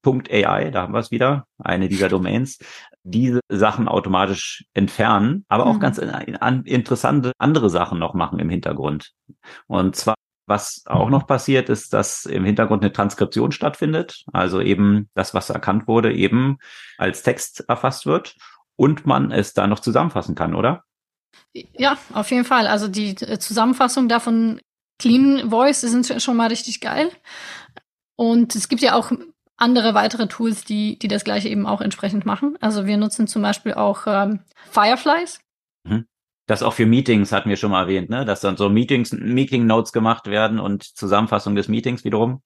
[0.02, 2.58] cleanvoice.ai, da haben wir es wieder, eine dieser Domains,
[3.02, 5.80] diese Sachen automatisch entfernen, aber auch mhm.
[5.80, 9.12] ganz interessante andere Sachen noch machen im Hintergrund.
[9.66, 10.14] Und zwar
[10.48, 15.50] was auch noch passiert, ist, dass im Hintergrund eine Transkription stattfindet, also eben das, was
[15.50, 16.58] erkannt wurde, eben
[16.98, 18.36] als Text erfasst wird
[18.76, 20.84] und man es da noch zusammenfassen kann, oder?
[21.52, 22.68] Ja, auf jeden Fall.
[22.68, 24.60] Also die äh, Zusammenfassung davon
[25.00, 27.10] Clean Voice sind schon mal richtig geil.
[28.14, 29.10] Und es gibt ja auch
[29.56, 32.56] andere weitere Tools, die, die das gleiche eben auch entsprechend machen.
[32.60, 35.40] Also wir nutzen zum Beispiel auch ähm, Fireflies.
[35.84, 36.06] Mhm.
[36.46, 38.24] Das auch für Meetings hatten wir schon mal erwähnt, ne?
[38.24, 42.40] Dass dann so Meetings, Meeting Notes gemacht werden und Zusammenfassung des Meetings wiederum.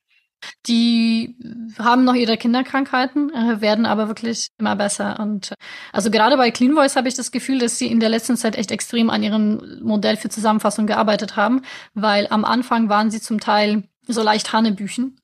[0.67, 1.37] Die
[1.79, 5.21] haben noch ihre Kinderkrankheiten, äh, werden aber wirklich immer besser.
[5.21, 5.53] Und
[5.93, 8.57] also gerade bei Clean Voice habe ich das Gefühl, dass sie in der letzten Zeit
[8.57, 11.61] echt extrem an ihrem Modell für Zusammenfassung gearbeitet haben,
[11.93, 15.20] weil am Anfang waren sie zum Teil so leicht Hanebüchen.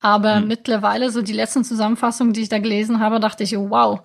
[0.00, 0.48] Aber hm.
[0.48, 4.00] mittlerweile, so die letzten Zusammenfassungen, die ich da gelesen habe, dachte ich, wow,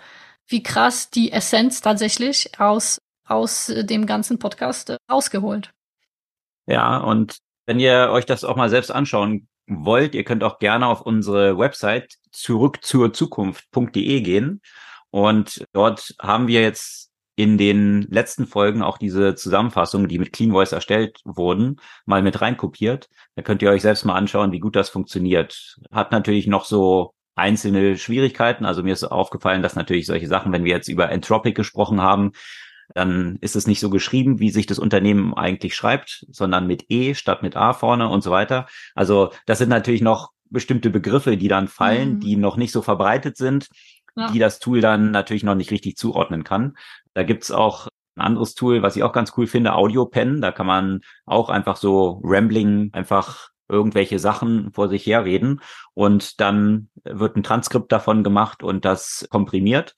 [0.47, 5.71] wie krass die Essenz tatsächlich aus aus äh, dem ganzen Podcast äh, rausgeholt.
[6.65, 10.87] Ja, und wenn ihr euch das auch mal selbst anschauen wollt, ihr könnt auch gerne
[10.87, 14.61] auf unsere Website zurück zur Zukunft.de gehen.
[15.09, 20.51] Und dort haben wir jetzt in den letzten Folgen auch diese Zusammenfassungen, die mit Clean
[20.51, 23.09] Voice erstellt wurden, mal mit reinkopiert.
[23.35, 25.77] Da könnt ihr euch selbst mal anschauen, wie gut das funktioniert.
[25.91, 28.65] Hat natürlich noch so einzelne Schwierigkeiten.
[28.65, 32.31] Also mir ist aufgefallen, dass natürlich solche Sachen, wenn wir jetzt über Entropic gesprochen haben,
[32.95, 37.13] dann ist es nicht so geschrieben, wie sich das Unternehmen eigentlich schreibt, sondern mit E
[37.13, 38.65] statt mit A vorne und so weiter.
[38.95, 42.19] Also das sind natürlich noch bestimmte Begriffe, die dann fallen, mhm.
[42.19, 43.69] die noch nicht so verbreitet sind,
[44.33, 46.75] die das Tool dann natürlich noch nicht richtig zuordnen kann.
[47.17, 50.39] Da gibt's auch ein anderes Tool, was ich auch ganz cool finde, AudioPen.
[50.39, 55.61] Da kann man auch einfach so Rambling einfach irgendwelche Sachen vor sich herreden
[55.95, 59.95] und dann wird ein Transkript davon gemacht und das komprimiert.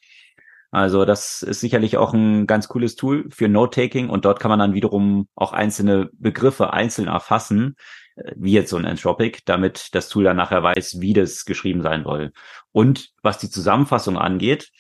[0.72, 4.60] Also das ist sicherlich auch ein ganz cooles Tool für Note-Taking und dort kann man
[4.60, 7.76] dann wiederum auch einzelne Begriffe einzeln erfassen,
[8.16, 11.82] äh, wie jetzt so ein Entropic, damit das Tool dann nachher weiß, wie das geschrieben
[11.82, 12.32] sein soll.
[12.72, 14.72] Und was die Zusammenfassung angeht,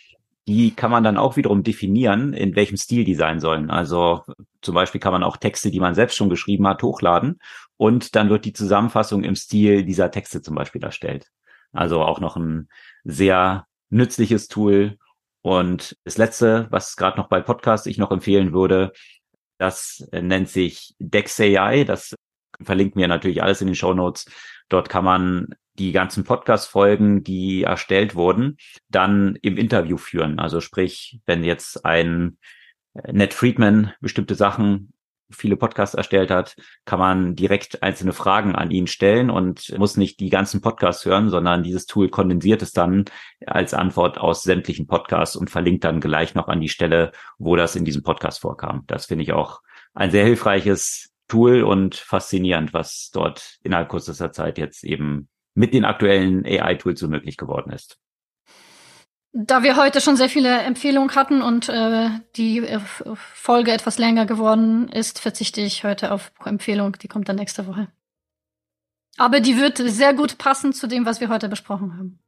[0.48, 3.70] die kann man dann auch wiederum definieren, in welchem Stil die sein sollen.
[3.70, 4.24] Also
[4.61, 7.40] zum Beispiel kann man auch Texte, die man selbst schon geschrieben hat, hochladen
[7.78, 11.28] und dann wird die Zusammenfassung im Stil dieser Texte zum Beispiel erstellt.
[11.72, 12.68] Also auch noch ein
[13.03, 14.98] sehr nützliches Tool,
[15.41, 18.91] und das letzte, was gerade noch bei Podcast ich noch empfehlen würde,
[19.57, 21.84] das nennt sich DexAI.
[21.86, 22.16] Das
[22.61, 24.26] verlinkt mir natürlich alles in den Show Notes.
[24.68, 28.57] Dort kann man die ganzen Podcast-Folgen, die erstellt wurden,
[28.89, 30.39] dann im Interview führen.
[30.39, 32.38] Also sprich, wenn jetzt ein
[32.93, 34.93] äh, Ned Friedman bestimmte Sachen
[35.31, 40.19] viele Podcasts erstellt hat, kann man direkt einzelne Fragen an ihn stellen und muss nicht
[40.19, 43.06] die ganzen Podcasts hören, sondern dieses Tool kondensiert es dann
[43.45, 47.76] als Antwort aus sämtlichen Podcasts und verlinkt dann gleich noch an die Stelle, wo das
[47.76, 48.84] in diesem Podcast vorkam.
[48.88, 49.61] Das finde ich auch
[49.93, 55.85] ein sehr hilfreiches Tool und faszinierend, was dort innerhalb kürzester Zeit jetzt eben mit den
[55.85, 57.97] aktuellen AI-Tools so möglich geworden ist.
[59.31, 64.26] Da wir heute schon sehr viele Empfehlungen hatten und äh, die äh, Folge etwas länger
[64.26, 66.93] geworden ist, verzichte ich heute auf Empfehlung.
[66.93, 67.89] Die kommt dann nächste Woche.
[69.17, 72.19] Aber die wird sehr gut passen zu dem, was wir heute besprochen haben.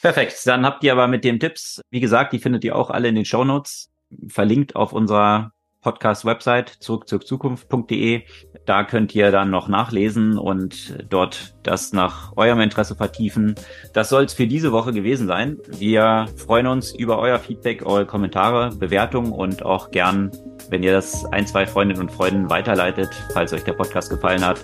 [0.00, 0.40] Perfekt.
[0.46, 3.14] Dann habt ihr aber mit den Tipps, wie gesagt, die findet ihr auch alle in
[3.14, 3.90] den Show Notes,
[4.28, 5.52] verlinkt auf unserer
[5.82, 8.22] Podcast-Website zurück zur Zukunft.de.
[8.64, 13.56] Da könnt ihr dann noch nachlesen und dort das nach eurem Interesse vertiefen.
[13.92, 15.58] Das soll es für diese Woche gewesen sein.
[15.68, 20.30] Wir freuen uns über euer Feedback, eure Kommentare, Bewertungen und auch gern,
[20.70, 24.62] wenn ihr das ein, zwei Freundinnen und Freunden weiterleitet, falls euch der Podcast gefallen hat.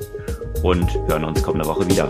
[0.63, 2.09] Und hören uns kommende Woche wieder.